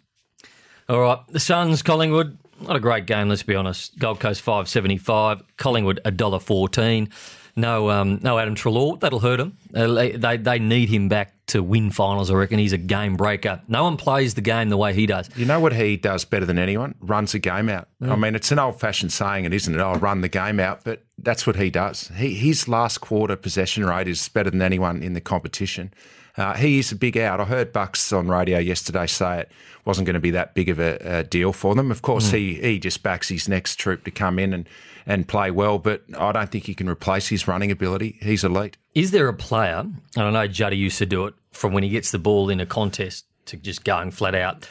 [0.88, 1.18] All right.
[1.30, 2.38] The Suns, Collingwood.
[2.62, 3.98] Not a great game, let's be honest.
[3.98, 5.42] Gold Coast 575.
[5.56, 7.10] Collingwood $1.14.
[7.54, 8.98] No, um, no Adam Treloar.
[9.00, 9.58] That'll hurt him.
[9.74, 12.30] Uh, they, they need him back to win finals.
[12.30, 13.60] I reckon he's a game breaker.
[13.68, 15.28] No one plays the game the way he does.
[15.36, 16.94] You know what he does better than anyone?
[17.00, 17.88] Runs a game out.
[18.00, 19.80] I mean, it's an old fashioned saying, it isn't it?
[19.80, 22.08] I'll run the game out, but that's what he does.
[22.16, 25.92] He, his last quarter possession rate is better than anyone in the competition.
[26.36, 27.40] Uh, he is a big out.
[27.40, 29.52] I heard Bucks on radio yesterday say it
[29.84, 31.90] wasn't going to be that big of a, a deal for them.
[31.90, 34.68] Of course, he he just backs his next troop to come in and,
[35.06, 38.18] and play well, but I don't think he can replace his running ability.
[38.22, 38.76] He's elite.
[38.94, 39.78] Is there a player,
[40.16, 42.60] and I know Juddy used to do it from when he gets the ball in
[42.60, 44.66] a contest to just going flat out.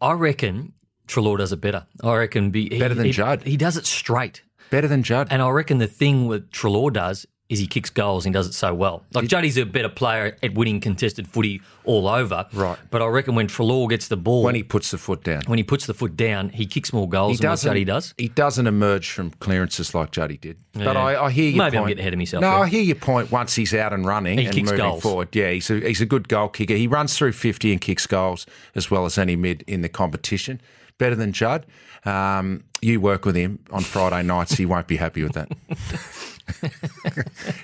[0.00, 0.74] I reckon
[1.08, 1.86] Treloar does it better.
[2.02, 3.42] I reckon be he- Better than he, Judd.
[3.44, 4.42] He does it straight.
[4.70, 5.28] Better than Judd.
[5.30, 8.54] And I reckon the thing with Treloar does is he kicks goals and does it
[8.54, 9.02] so well.
[9.12, 12.46] Like Juddy's a better player at winning contested footy all over.
[12.54, 12.78] Right.
[12.90, 15.42] But I reckon when Treloar gets the ball, when he puts the foot down.
[15.46, 17.56] when he puts the foot down, he kicks more goals He than.
[17.56, 18.14] Juddy does.
[18.16, 20.56] He doesn't emerge from clearances like Juddy did.
[20.72, 21.88] But I, I hear your Maybe I'm point.
[21.90, 22.58] getting ahead of myself No, there.
[22.60, 23.30] I hear your point.
[23.30, 25.02] Once he's out and running He and moving goals.
[25.02, 26.74] forward, yeah, he's a, he's a good goal kicker.
[26.74, 30.60] He runs through fifty and kicks goals as well as any mid in the competition.
[31.02, 31.66] Better than Judd.
[32.04, 34.54] Um, you work with him on Friday nights.
[34.54, 35.50] He won't be happy with that.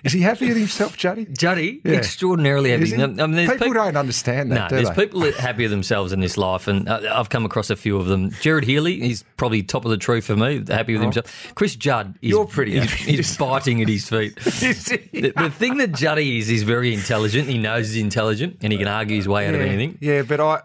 [0.04, 1.26] Is he happy with himself, Juddy?
[1.26, 1.92] Juddy, Yeah.
[1.94, 2.94] extraordinarily happy.
[2.94, 5.04] I mean, there's people peop- don't understand that, No, there's they?
[5.04, 7.76] people that are happy with themselves in this life, and uh, I've come across a
[7.76, 8.30] few of them.
[8.40, 11.52] Gerard Healy, he's probably top of the tree for me, happy with himself.
[11.54, 12.38] Chris Judd, is, Oh.
[12.38, 13.18] You're pretty happy.
[13.18, 14.36] is biting at his feet.
[14.40, 17.48] the, the thing that Juddy is, he's very intelligent.
[17.48, 19.98] He knows he's intelligent, and he can argue his way out of anything.
[20.00, 20.60] Yeah, but I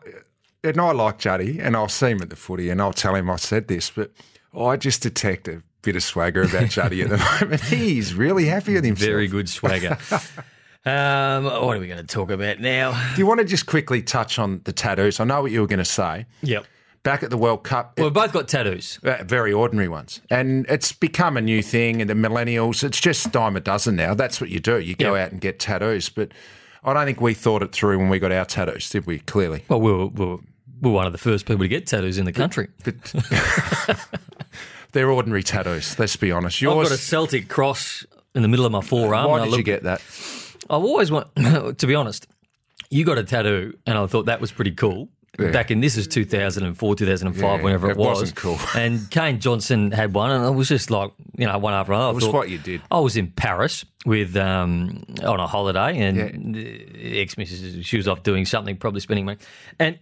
[0.64, 3.30] and I like Juddy, and I'll see him at the footy, and I'll tell him
[3.30, 4.12] I said this, but
[4.58, 7.62] I just detect a bit of swagger about Juddy at the moment.
[7.62, 9.08] He's really happy with himself.
[9.08, 9.98] Very good swagger.
[10.86, 12.92] um, what are we going to talk about now?
[13.16, 15.20] Do you want to just quickly touch on the tattoos?
[15.20, 16.26] I know what you were going to say.
[16.42, 16.66] Yep.
[17.04, 18.98] Back at the World Cup, Well, we've both got tattoos.
[19.04, 22.00] uh, very ordinary ones, and it's become a new thing.
[22.00, 24.14] And the millennials, it's just dime a dozen now.
[24.14, 24.80] That's what you do.
[24.80, 25.26] You go Yep.
[25.26, 26.32] out and get tattoos, but.
[26.86, 29.20] I don't think we thought it through when we got our tattoos, did we?
[29.20, 29.64] Clearly.
[29.70, 30.42] Well, we were, we were, we
[30.82, 32.68] were one of the first people to get tattoos in the country.
[32.84, 32.96] But
[34.92, 36.62] they're ordinary tattoos, let's be honest.
[36.62, 38.06] I've got a Celtic cross
[38.36, 39.30] in the middle of my forearm.
[39.30, 40.02] why did you get that?
[40.70, 42.28] I've always want to be honest.
[42.90, 45.10] You got a tattoo, and I thought that was pretty cool.
[45.40, 45.50] Yeah.
[45.50, 48.20] Back in this is 2004, 2005, Yeah, whenever it, it was.
[48.20, 48.60] wasn't cool.
[48.76, 52.06] And Kane Johnson had one, and it was just like you know one after another.
[52.08, 52.82] I It was thought- what you did.
[52.92, 56.56] I was in Paris with um, on a holiday, and
[57.02, 59.40] ex missus she was off doing something, probably spending money.
[59.80, 59.98] And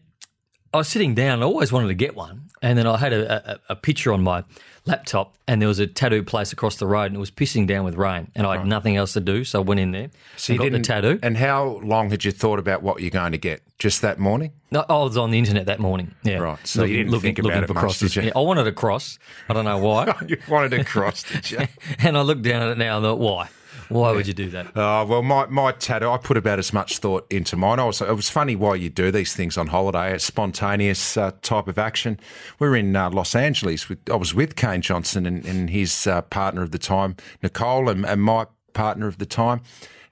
[0.73, 1.41] I was sitting down.
[1.41, 4.23] I always wanted to get one, and then I had a, a, a picture on
[4.23, 4.43] my
[4.85, 7.83] laptop, and there was a tattoo place across the road, and it was pissing down
[7.83, 10.09] with rain, and I had nothing else to do, so I went in there.
[10.37, 11.19] So and you got the didn't- tattoo.
[11.21, 13.61] And how long had you thought about what you're going to get?
[13.79, 14.53] Just that morning?
[14.71, 16.13] No, I was on the internet that morning.
[16.23, 18.13] Yeah, Right, so you didn't think about it for much, crosses.
[18.13, 18.27] did you?
[18.27, 19.19] Yeah, I wanted a cross.
[19.49, 20.15] I don't know why.
[20.27, 21.59] you wanted a cross, did you?
[21.99, 23.49] and I looked down at it now and thought, why?
[23.91, 24.71] Why would you do that?
[24.75, 27.79] Oh, well, my, my tattoo, I put about as much thought into mine.
[27.79, 31.31] I was, it was funny why you do these things on holiday, a spontaneous uh,
[31.41, 32.19] type of action.
[32.59, 33.89] We were in uh, Los Angeles.
[33.89, 37.89] With, I was with Kane Johnson and, and his uh, partner of the time, Nicole,
[37.89, 39.61] and, and my partner of the time.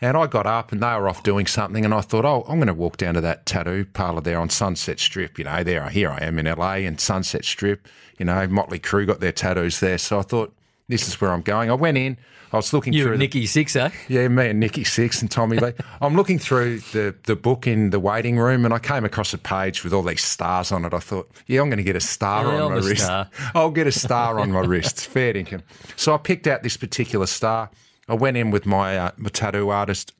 [0.01, 2.57] And I got up and they were off doing something, and I thought, oh, I'm
[2.57, 5.37] going to walk down to that tattoo parlour there on Sunset Strip.
[5.37, 7.85] You know, there, here I am in LA and Sunset Strip.
[8.17, 10.53] You know, Motley Crue got their tattoos there, so I thought
[10.89, 11.71] this is where I'm going.
[11.71, 12.17] I went in.
[12.51, 13.11] I was looking You through.
[13.13, 13.91] and the- Nikki Sixx, eh?
[14.07, 15.73] yeah, me and Nikki Sixx and Tommy Lee.
[16.01, 19.37] I'm looking through the, the book in the waiting room and I came across a
[19.37, 20.91] page with all these stars on it.
[20.93, 23.03] I thought, yeah, I'm going to get a star Yeah, on my I'm a wrist.
[23.03, 23.29] star.
[23.53, 25.05] I'll get a star on my wrist.
[25.07, 25.61] Fair dinkum.
[25.95, 27.69] So I picked out this particular star.
[28.07, 30.13] I went in with my, uh, my tattoo artist.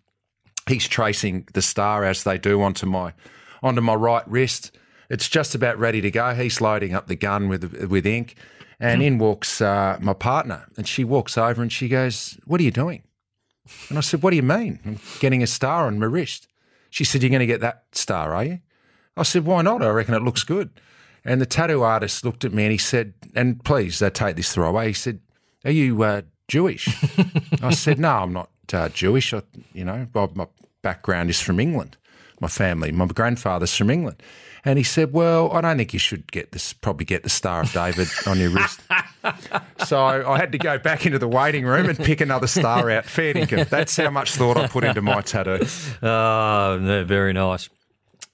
[0.68, 3.14] He's tracing the star as they do onto my
[3.64, 4.78] onto my right wrist.
[5.10, 6.36] It's just about ready to go.
[6.36, 8.36] He's loading up the gun with with ink,
[8.80, 12.64] and in walks uh, my partner, and she walks over and she goes, "What are
[12.64, 13.04] you doing?"
[13.90, 14.80] And I said, What do you mean?
[14.86, 16.48] I'm getting a star on my wrist.
[16.90, 18.60] She said, You're going to get that star, are you?
[19.16, 19.82] I said, Why not?
[19.82, 20.70] I reckon it looks good.
[21.26, 24.54] And the tattoo artist looked at me and he said, And please uh, take this
[24.54, 24.88] the right way.
[24.88, 25.20] He said,
[25.66, 26.88] Are you uh, Jewish?
[27.62, 29.34] I said, No, I'm not uh, Jewish.
[29.34, 30.48] I, you know, my
[30.82, 31.98] background is from England.
[32.40, 34.22] My family, my grandfather's from England.
[34.66, 37.62] And he said, Well, I don't think you should get this, probably get the Star
[37.62, 38.82] of David on your wrist.
[39.86, 43.06] So I had to go back into the waiting room and pick another star out.
[43.06, 43.68] Fair dinkum.
[43.70, 45.66] That's how much thought I put into my tattoo.
[46.04, 47.70] Oh, no, very nice.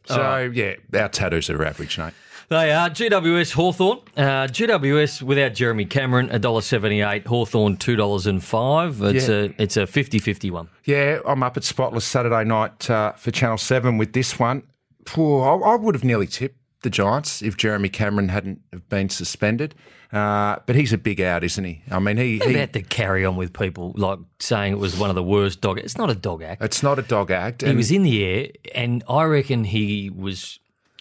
[0.06, 0.38] So ah.
[0.40, 2.14] yeah, our tattoos are average, mate.
[2.50, 4.00] They are GWS Hawthorn.
[4.16, 7.26] Uh, GWS without Jeremy Cameron, $1.78.
[7.26, 9.16] Hawthorn, $2.05.
[9.16, 9.36] It's, Yeah.
[9.36, 10.70] a, it's a 50-50 one.
[10.86, 14.64] Yeah, I'm up at Spotless Saturday night uh, for Channel Seven with this one.
[15.08, 19.74] Phew, I, I would have nearly tipped the Giants if Jeremy Cameron hadn't been suspended.
[20.14, 21.82] Uh, but he's a big out, isn't he?
[21.90, 25.10] I mean, he, he about to carry on with people like saying it was one
[25.10, 25.80] of the worst dog.
[25.80, 26.64] It's not a dog act.
[26.64, 27.64] it's not a dog act.
[27.64, 30.60] He was in the air, and I reckon he was.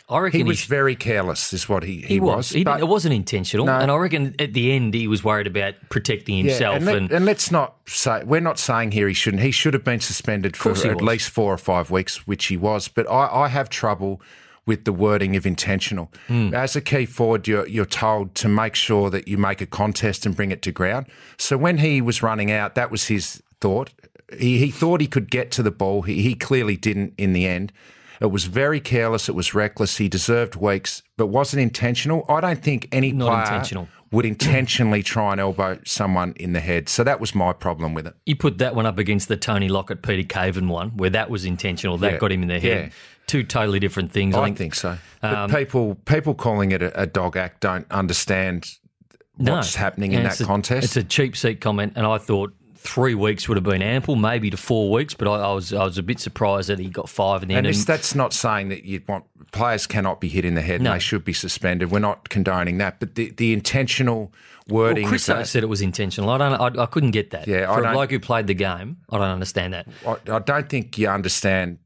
[0.08, 2.50] I reckon he he, was very careless, is what he, he, he was.
[2.50, 3.78] He But- it wasn't intentional, No.
[3.78, 6.76] and I reckon at the end he was worried about protecting himself.
[6.76, 9.42] and, let, and and let's not say we're not saying here he shouldn't.
[9.42, 11.02] He should have been suspended for at was.
[11.02, 12.88] least four or five weeks, which he was.
[12.88, 14.20] But I, I have trouble
[14.66, 16.10] with the wording of intentional.
[16.26, 16.54] Hmm.
[16.54, 20.26] As a key forward, you're you're told to make sure that you make a contest
[20.26, 21.06] and bring it to ground.
[21.38, 23.90] So when he was running out, that was his thought.
[24.38, 26.02] He, he thought he could get to the ball.
[26.02, 27.72] He, he clearly didn't in the end.
[28.20, 29.28] It was very careless.
[29.28, 29.96] It was reckless.
[29.98, 32.24] He deserved weeks, but wasn't intentional.
[32.28, 33.88] I don't think any Not player intentional.
[34.12, 36.88] would intentionally try and elbow someone in the head.
[36.88, 38.14] So that was my problem with it.
[38.26, 41.44] you put that one up against the Tony Lockett, Peter Caven one, where that was
[41.44, 41.98] intentional.
[41.98, 42.18] That Yeah.
[42.18, 42.86] got him in the head.
[42.86, 42.90] Yeah.
[43.26, 44.34] Two totally different things.
[44.36, 44.98] I don't think so.
[45.22, 48.68] But Um, people people calling it a, a dog act don't understand
[49.38, 49.54] No.
[49.54, 50.84] what's happening in that a- contest.
[50.84, 52.52] It's a cheap seat comment, and I thought
[52.84, 55.14] three weeks would have been ample, maybe to four weeks.
[55.14, 57.54] But I, I was I was a bit surprised that he got five in the
[57.54, 57.74] and end.
[57.74, 60.82] this, And that's not saying that you want players cannot be hit in the head
[60.82, 60.90] No.
[60.92, 61.90] and they should be suspended.
[61.90, 64.32] We're not condoning that, but the, the intentional
[64.68, 65.04] wording.
[65.04, 66.30] well, Chris that, said it was intentional.
[66.30, 66.78] I don't.
[66.78, 67.48] I, I couldn't get that.
[67.48, 69.88] Yeah, for a bloke who played the game, I don't understand that.
[70.06, 71.78] I, I don't think you understand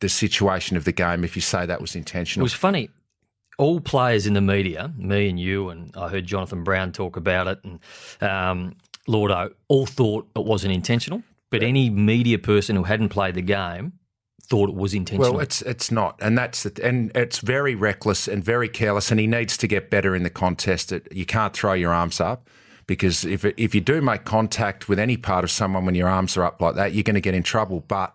[0.00, 2.42] the situation of the game if you say that was intentional.
[2.42, 2.90] It was funny.
[3.58, 7.46] All players in the media, me and you, and I heard Jonathan Brown talk about
[7.46, 7.78] it, and
[8.22, 8.74] um,
[9.10, 11.22] Lordo, all thought it wasn't intentional.
[11.50, 13.94] But any media person who hadn't played the game
[14.44, 15.32] thought it was intentional.
[15.32, 19.18] Well, it's it's not, and that's the, and it's very reckless and very careless, and
[19.18, 20.92] he needs to get better in the contest.
[20.92, 22.48] It, you can't throw your arms up
[22.86, 26.36] because if if you do make contact with any part of someone when your arms
[26.36, 27.84] are up like that, you're going to get in trouble.
[27.86, 28.14] But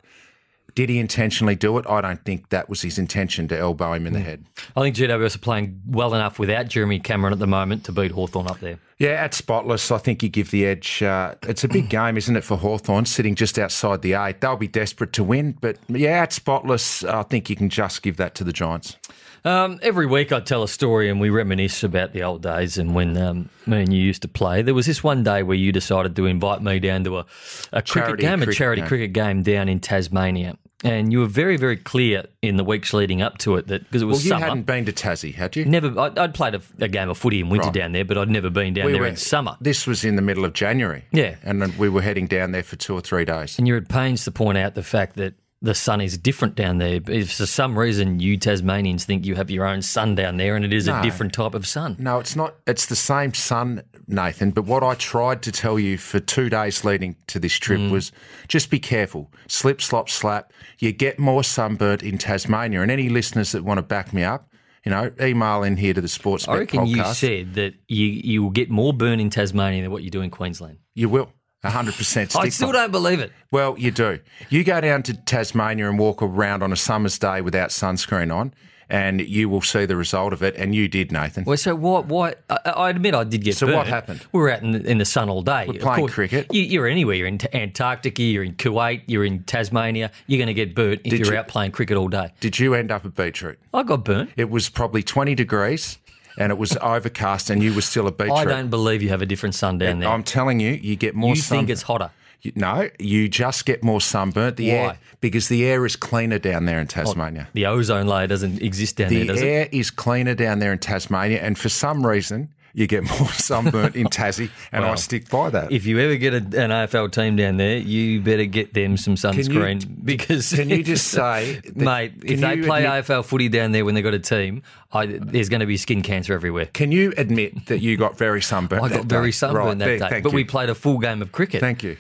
[0.75, 1.85] did he intentionally do it?
[1.87, 4.43] I don't think that was his intention to elbow him in the head.
[4.75, 8.11] I think GWS are playing well enough without Jeremy Cameron at the moment to beat
[8.11, 8.77] Hawthorn up there.
[8.97, 11.01] Yeah, at Spotless, I think you give the edge.
[11.01, 14.41] Uh, it's a big game, isn't it, for Hawthorn sitting just outside the eight.
[14.41, 18.17] They'll be desperate to win, but yeah, at Spotless, I think you can just give
[18.17, 18.97] that to the Giants.
[19.45, 22.95] Um, every week I tell a story and we reminisce about the old days and
[22.95, 24.63] when um, me and you used to play.
[24.63, 27.25] There was this one day where you decided to invite me down to a,
[27.71, 28.87] a cricket game, a cricket charity game.
[28.87, 30.57] cricket game down in Tasmania.
[30.85, 34.01] And you were very, very clear in the weeks leading up to it that because
[34.01, 34.45] it was Well, you summer.
[34.45, 35.65] hadn't been to Tassie, had you?
[35.65, 37.73] Never, I, I'd played a, a game of footy in winter Right.
[37.73, 39.57] down there, but I'd never been down We there were- in summer.
[39.59, 41.05] This was in the middle of January.
[41.11, 41.35] Yeah.
[41.43, 43.57] And we were heading down there for two or three days.
[43.57, 46.77] And you're at pains to point out the fact that the sun is different down
[46.77, 46.99] there.
[47.07, 50.63] If for some reason you Tasmanians think you have your own sun down there and
[50.63, 51.95] it is a different type of sun.
[51.97, 52.53] No, it's not.
[52.67, 54.51] It's the same sun, Nathan.
[54.51, 57.91] But what I tried to tell you for two days leading to this trip Mm.
[57.91, 58.11] was
[58.47, 59.31] just be careful.
[59.47, 60.51] Slip, slop, slap.
[60.79, 62.81] You get more sunburnt in Tasmania.
[62.81, 64.49] And any listeners that want to back me up,
[64.83, 66.95] you know, email in here to the Sports I reckon podcast.
[66.95, 70.21] you said that you you will get more burn in Tasmania than what you do
[70.21, 70.77] in Queensland.
[70.93, 71.31] You will.
[71.63, 73.31] 100% I still by- don't believe it.
[73.51, 74.19] Well, you do.
[74.49, 78.53] You go down to Tasmania and walk around on a summer's day without sunscreen on,
[78.89, 80.55] and you will see the result of it.
[80.55, 81.43] And you did, Nathan.
[81.43, 82.01] Well, so why?
[82.01, 82.35] Why?
[82.49, 83.59] I, I admit I did get.
[83.59, 83.71] Burnt.
[83.71, 84.25] So what happened?
[84.31, 85.65] We were out in the, in the sun all day.
[85.67, 86.53] We're playing cricket.
[86.53, 87.15] You, you're anywhere.
[87.15, 88.21] You're in Antarctica.
[88.21, 89.01] You're in Kuwait.
[89.07, 90.11] You're in Tasmania.
[90.27, 92.33] You're going to get burnt if Did you're you- out playing cricket all day.
[92.39, 93.59] Did you end up at Beetroot?
[93.73, 94.31] I got burnt.
[94.37, 95.97] It was probably 20 degrees
[96.37, 98.37] and it was overcast and you were still at Beetroot.
[98.37, 100.09] I don't believe you have a different sun down there.
[100.09, 101.59] I'm telling you, you get more you sun.
[101.59, 102.11] think it's hotter?
[102.45, 104.57] You- No, you just get more sunburnt.
[104.57, 104.75] The Why?
[104.75, 107.47] air because the air is cleaner down there in oh, Tasmania.
[107.53, 109.45] The ozone layer doesn't exist down there, the does it?
[109.47, 113.95] air is cleaner down there in Tasmania, and for some reason, you get more sunburnt
[113.95, 115.71] in Tassie, and I stick by that.
[115.71, 119.15] If you ever get a, an AFL team down there, you better get them some
[119.15, 123.71] sunscreen because Can you just say, that- mate, if they play admit- AFL footy down
[123.71, 126.65] there when they've got a team, I, there's going to be skin cancer everywhere.
[126.67, 128.83] Can you admit that you got very sunburnt?
[128.83, 129.31] I got very day?
[129.31, 130.35] sunburned Right, that there, day, but you.
[130.35, 131.61] we played a full game of cricket.
[131.61, 131.95] Thank you.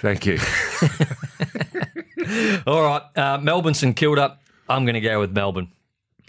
[0.00, 0.38] Thank you.
[2.66, 4.38] All right, uh, Melbourne St Kilda.
[4.68, 5.70] I'm going to go with Melbourne.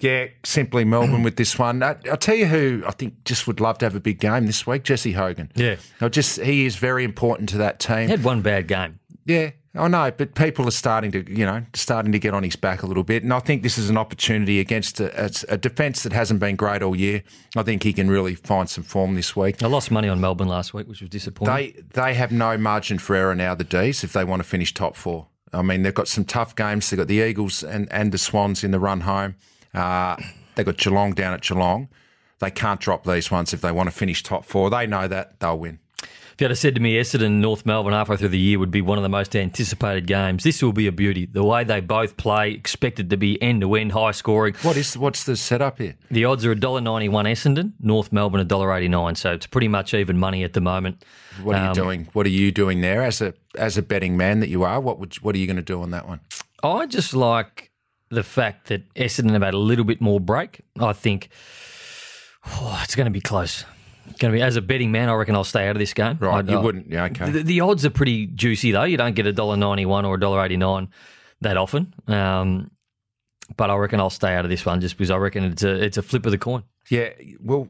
[0.02, 1.82] Yeah, simply Melbourne with this one.
[1.82, 4.46] I, I'll tell you who I think just would love to have a big game
[4.46, 5.52] this week, Jesse Hogan.
[5.56, 5.78] Yeah.
[6.02, 8.04] I just he is very important to that team.
[8.04, 9.00] He had one bad game.
[9.26, 12.56] Yeah, I know, but people are starting to, you know, starting to get on his
[12.56, 15.58] back a little bit, and I think this is an opportunity against a, a, a
[15.58, 17.24] defence that hasn't been great all year.
[17.58, 19.62] I think he can really find some form this week.
[19.62, 21.54] I lost money on Melbourne last week, which was disappointing.
[21.54, 24.74] They they have no margin for error now, the D's, if they want to finish
[24.74, 25.28] top four.
[25.52, 26.90] I mean, they've got some tough games.
[26.90, 29.36] They've got the Eagles and, and the Swans in the run home.
[29.74, 30.16] Uh,
[30.56, 31.90] they've got Geelong down at Geelong.
[32.40, 34.70] They can't drop these ones if they want to finish top four.
[34.70, 35.80] They know that they'll win.
[36.36, 38.82] If you had said to me Essendon North Melbourne halfway through the year would be
[38.82, 41.28] one of the most anticipated games, this will be a beauty.
[41.28, 44.54] The way they both play, expected to be end to end, high scoring.
[44.62, 45.96] What is what's the setup here?
[46.12, 50.52] The odds are $1.91 Essendon, North Melbourne $1.89, so it's pretty much even money at
[50.52, 51.06] the moment.
[51.42, 52.10] What are you Um, doing?
[52.12, 54.82] What are you doing there as a as a betting man that you are?
[54.82, 56.20] What would what are you going to do on that one?
[56.62, 57.72] I just like
[58.10, 60.60] the fact that Essendon have had a little bit more break.
[60.82, 61.30] I think
[62.46, 63.64] oh, it's going to be close.
[64.20, 65.10] Going to be as a betting man.
[65.10, 66.18] I reckon I'll stay out of this game.
[66.20, 66.90] Right, I- you I- wouldn't.
[66.92, 67.30] Yeah, okay.
[67.32, 68.84] The, the odds are pretty juicy though.
[68.84, 70.90] You don't get a dollar ninety one or a dollar eighty nine
[71.42, 71.94] that often.
[72.08, 72.72] Um,
[73.58, 75.84] but I reckon I'll stay out of this one just because I reckon it's a
[75.84, 76.64] it's a flip of the coin.
[76.90, 77.10] Yeah,
[77.42, 77.68] well,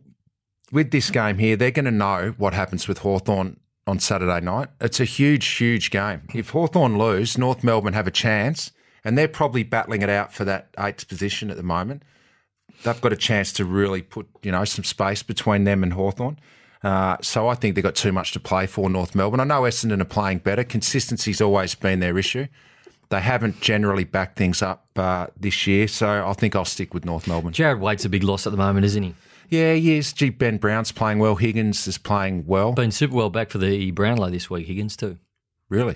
[0.71, 4.69] with this game here, they're going to know what happens with Hawthorn on Saturday night.
[4.81, 6.23] It's a huge, huge game.
[6.33, 8.71] If Hawthorn lose, North Melbourne have a chance,
[9.03, 12.03] and they're probably battling it out for that eighth position at the moment.
[12.83, 16.39] They've got a chance to really put, you know, some space between them and Hawthorn.
[16.83, 19.39] Uh, so I think they've got too much to play for North Melbourne.
[19.39, 20.63] I know Essendon are playing better.
[20.63, 22.47] Consistency's always been their issue.
[23.09, 27.05] They haven't generally backed things up uh, this year, so I think I'll stick with
[27.05, 27.53] North Melbourne.
[27.53, 29.15] Jarrad Waite's a big loss at the moment, isn't he?
[29.49, 30.11] Yeah, he is.
[30.13, 31.35] Gee, Ben Brown's playing well.
[31.35, 32.73] Higgins is playing well.
[32.73, 34.67] Been super well back for the Brownlow this week.
[34.67, 35.17] Higgins too.
[35.69, 35.95] Really?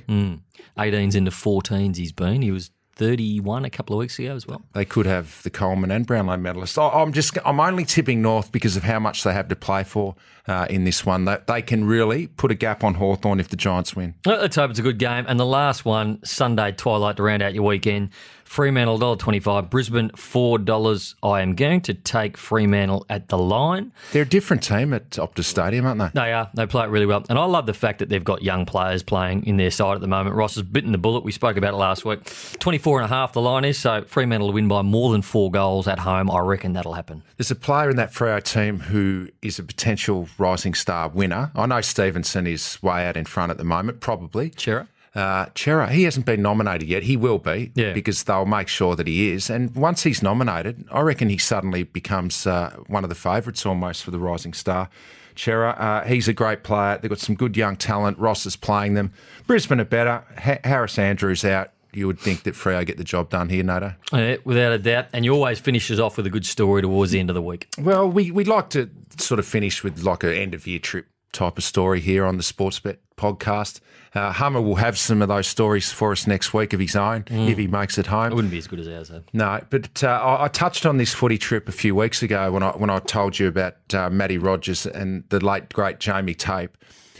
[0.78, 2.42] 18s into 14s he's been.
[2.42, 4.62] He was 31 a couple of weeks ago as well.
[4.74, 6.78] They could have the Coleman and Brownlow medalists.
[6.78, 9.86] I- I'm just, I'm only tipping North because of how much they have to play
[9.86, 10.16] for
[10.48, 11.24] uh, in this one.
[11.24, 14.16] They, they can really put a gap on Hawthorn if the Giants win.
[14.26, 15.26] Let's hope it's a good game.
[15.30, 18.10] And the last one, Sunday twilight to round out your weekend.
[18.50, 21.16] Fremantle $1.25, Brisbane $4.
[21.22, 23.92] I am going to take Fremantle at the line.
[24.12, 26.10] They're a different team at Optus Stadium, aren't they?
[26.20, 26.50] They are.
[26.56, 27.24] They play it really well.
[27.30, 30.02] And I love the fact that they've got young players playing in their side at
[30.02, 30.36] the moment.
[30.36, 31.24] Ross has bitten the bullet.
[31.24, 32.22] We spoke about it last week.
[32.58, 33.78] 24 and a half the line is.
[33.78, 36.32] So Fremantle will win by more than four goals at home.
[36.32, 37.22] I reckon that'll happen.
[37.38, 41.52] There's a player in that Freo team who is a potential rising star winner.
[41.54, 44.52] I know Stephenson is way out in front at the moment, probably.
[44.58, 44.88] Cerra?
[45.15, 47.04] Uh, Cerra, he hasn't been nominated yet.
[47.04, 47.93] He will be Yeah.
[47.93, 49.50] because they'll make sure that he is.
[49.50, 54.04] And once he's nominated, I reckon he suddenly becomes uh, one of the favourites almost
[54.04, 54.89] for the rising star.
[55.36, 56.98] Cerra, uh, he's a great player.
[57.02, 58.17] They've got some good young talent.
[58.19, 59.12] Ross is playing them.
[59.48, 60.24] Brisbane are better.
[60.38, 61.72] Ha- Harris Andrews out.
[61.91, 63.95] You would think that Freo get the job done here, Nato.
[64.13, 65.08] Yeah, without a doubt.
[65.12, 67.67] And you always finishes off with a good story towards the end of the week.
[67.80, 71.08] Well, we we like to sort of finish with like an end of year trip
[71.32, 73.80] type of story here on the Sportsbet podcast.
[74.15, 77.26] Uh, Hummer will have some of those stories for us next week of his own
[77.30, 78.32] if he makes it home.
[78.32, 79.24] It wouldn't be as good as ours, though.
[79.34, 82.63] No, but uh, I, I touched on this footy trip a few weeks ago when
[82.63, 86.76] I when I told you about uh, Matty Rogers and the late great Jamie Tape,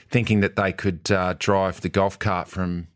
[0.10, 2.88] thinking that they could uh, drive the golf cart from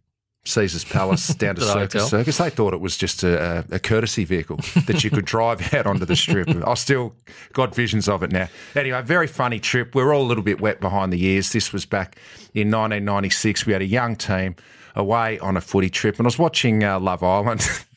[0.45, 2.07] Caesar's Palace down to Circus hotel.
[2.07, 2.37] Circus.
[2.37, 6.05] They thought it was just a, a courtesy vehicle that you could drive out onto
[6.05, 6.49] the strip.
[6.67, 7.13] I still
[7.53, 8.49] got visions of it now.
[8.75, 9.95] Anyway, very funny trip.
[9.95, 11.51] We're all a little bit wet behind the ears.
[11.51, 12.17] This was back
[12.53, 13.65] in 1996.
[13.65, 14.55] We had a young team
[14.95, 17.67] away on a footy trip, and I was watching uh, Love Island.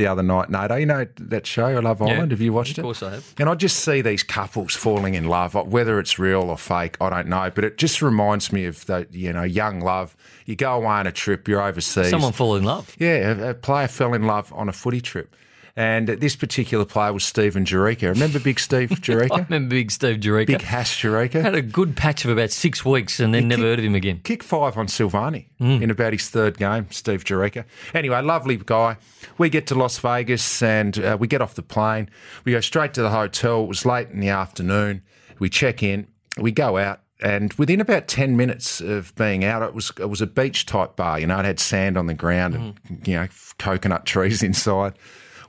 [0.00, 2.30] The other night, Nato, you know that show, I Love Island.
[2.30, 2.78] Have you watched it?
[2.78, 3.34] Of course I have.
[3.38, 7.10] And I just see these couples falling in love, whether it's real or fake, I
[7.10, 7.52] don't know.
[7.54, 10.16] But it just reminds me of the, you know, young love.
[10.46, 12.08] You go away on a trip, you're overseas.
[12.08, 12.96] Someone fall in love.
[12.98, 15.36] Yeah, a, a player fell in love on a footy trip.
[15.76, 18.08] And this particular player was Stephen Jureka.
[18.08, 20.46] Remember Big Steve I remember Big Steve Jureka.
[20.48, 21.40] Big Hash Jureka?
[21.42, 24.20] Had a good patch of about six weeks and then never heard of him again.
[24.24, 25.82] Kick five on Silvagni Mm.
[25.82, 27.64] in about his third game, Steve Jureka.
[27.94, 28.96] Anyway, lovely guy.
[29.38, 32.08] We get to Las Vegas and uh, we get off the plane.
[32.44, 33.62] We go straight to the hotel.
[33.64, 35.02] It was late in the afternoon.
[35.38, 36.06] We check in.
[36.38, 37.00] We go out.
[37.22, 40.96] And within about 10 minutes of being out, it was, it was a beach type
[40.96, 41.20] bar.
[41.20, 43.06] You know, it had sand on the ground and, Mm.
[43.08, 44.94] you know, coconut trees inside.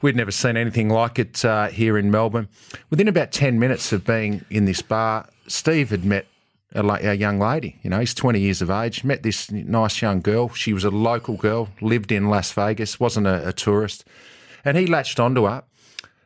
[0.02, 2.50] We'd never seen anything like it uh, here in Melbourne.
[2.90, 6.26] Within about 10 minutes of being in this bar, Steve had met
[6.74, 7.78] a, a young lady.
[7.84, 10.50] You know, he's 20 years of age, met this nice young girl.
[10.50, 14.04] She was a local girl, lived in Las Vegas, wasn't a, a tourist.
[14.66, 15.64] And he latched onto her.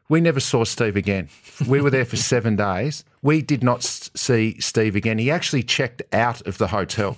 [0.08, 1.30] We never saw Steve again.
[1.68, 3.04] We were there for seven days.
[3.24, 5.18] We did not see Steve again.
[5.18, 7.18] He actually checked out of the hotel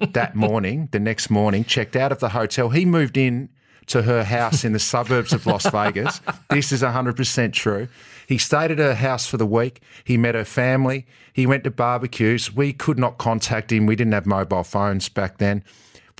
[0.00, 2.70] that morning, the next morning, checked out of the hotel.
[2.70, 3.50] He moved in
[3.86, 6.20] to her house in the suburbs of Las Vegas.
[6.50, 7.88] This is 100% true.
[8.26, 9.82] He stayed at her house for the week.
[10.04, 11.06] He met her family.
[11.32, 12.54] He went to barbecues.
[12.54, 13.86] We could not contact him.
[13.86, 15.64] We didn't have mobile phones back then.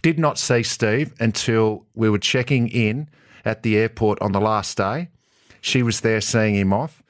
[0.03, 3.09] Did not see Steve until we were checking in
[3.45, 5.09] at the airport on the last day.
[5.61, 7.03] She was there seeing him off.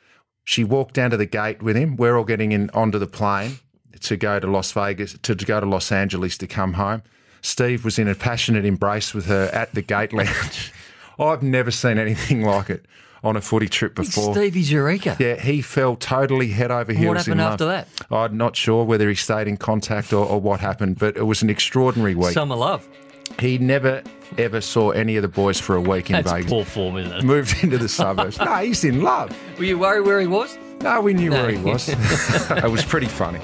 [0.45, 1.97] She walked down to the gate with him.
[1.97, 3.59] We're all getting in onto the plane
[4.01, 7.03] to go to Las Vegas, to, to go to Los Angeles to come home.
[7.45, 10.73] Steve was in a passionate embrace with her at the gate lounge.
[11.19, 12.87] I've never seen anything like it
[13.23, 14.35] on a footy trip before.
[14.35, 15.19] Stevie Jureka.
[15.21, 17.07] Yeah, he fell totally head over heels.
[17.09, 17.53] what happened in love.
[17.53, 17.89] after that?
[18.11, 21.43] I'm not sure whether he stayed in contact or, or what happened, but it was
[21.43, 22.33] an extraordinary week.
[22.33, 22.89] Summer love.
[23.39, 24.03] he never
[24.39, 26.51] ever saw any of the boys for a week in That's Vegas.
[26.51, 27.25] poor form, isn't it?
[27.25, 28.39] Moved into the suburbs.
[28.39, 29.39] no, he's in love.
[29.59, 30.57] Were you worried where he was?
[30.81, 31.91] No, we knew where he was.
[31.91, 33.41] it was pretty funny.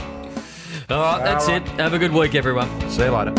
[0.89, 1.69] All right, that's All it.
[1.79, 2.69] Have a good week, everyone.
[2.91, 3.35] See you later.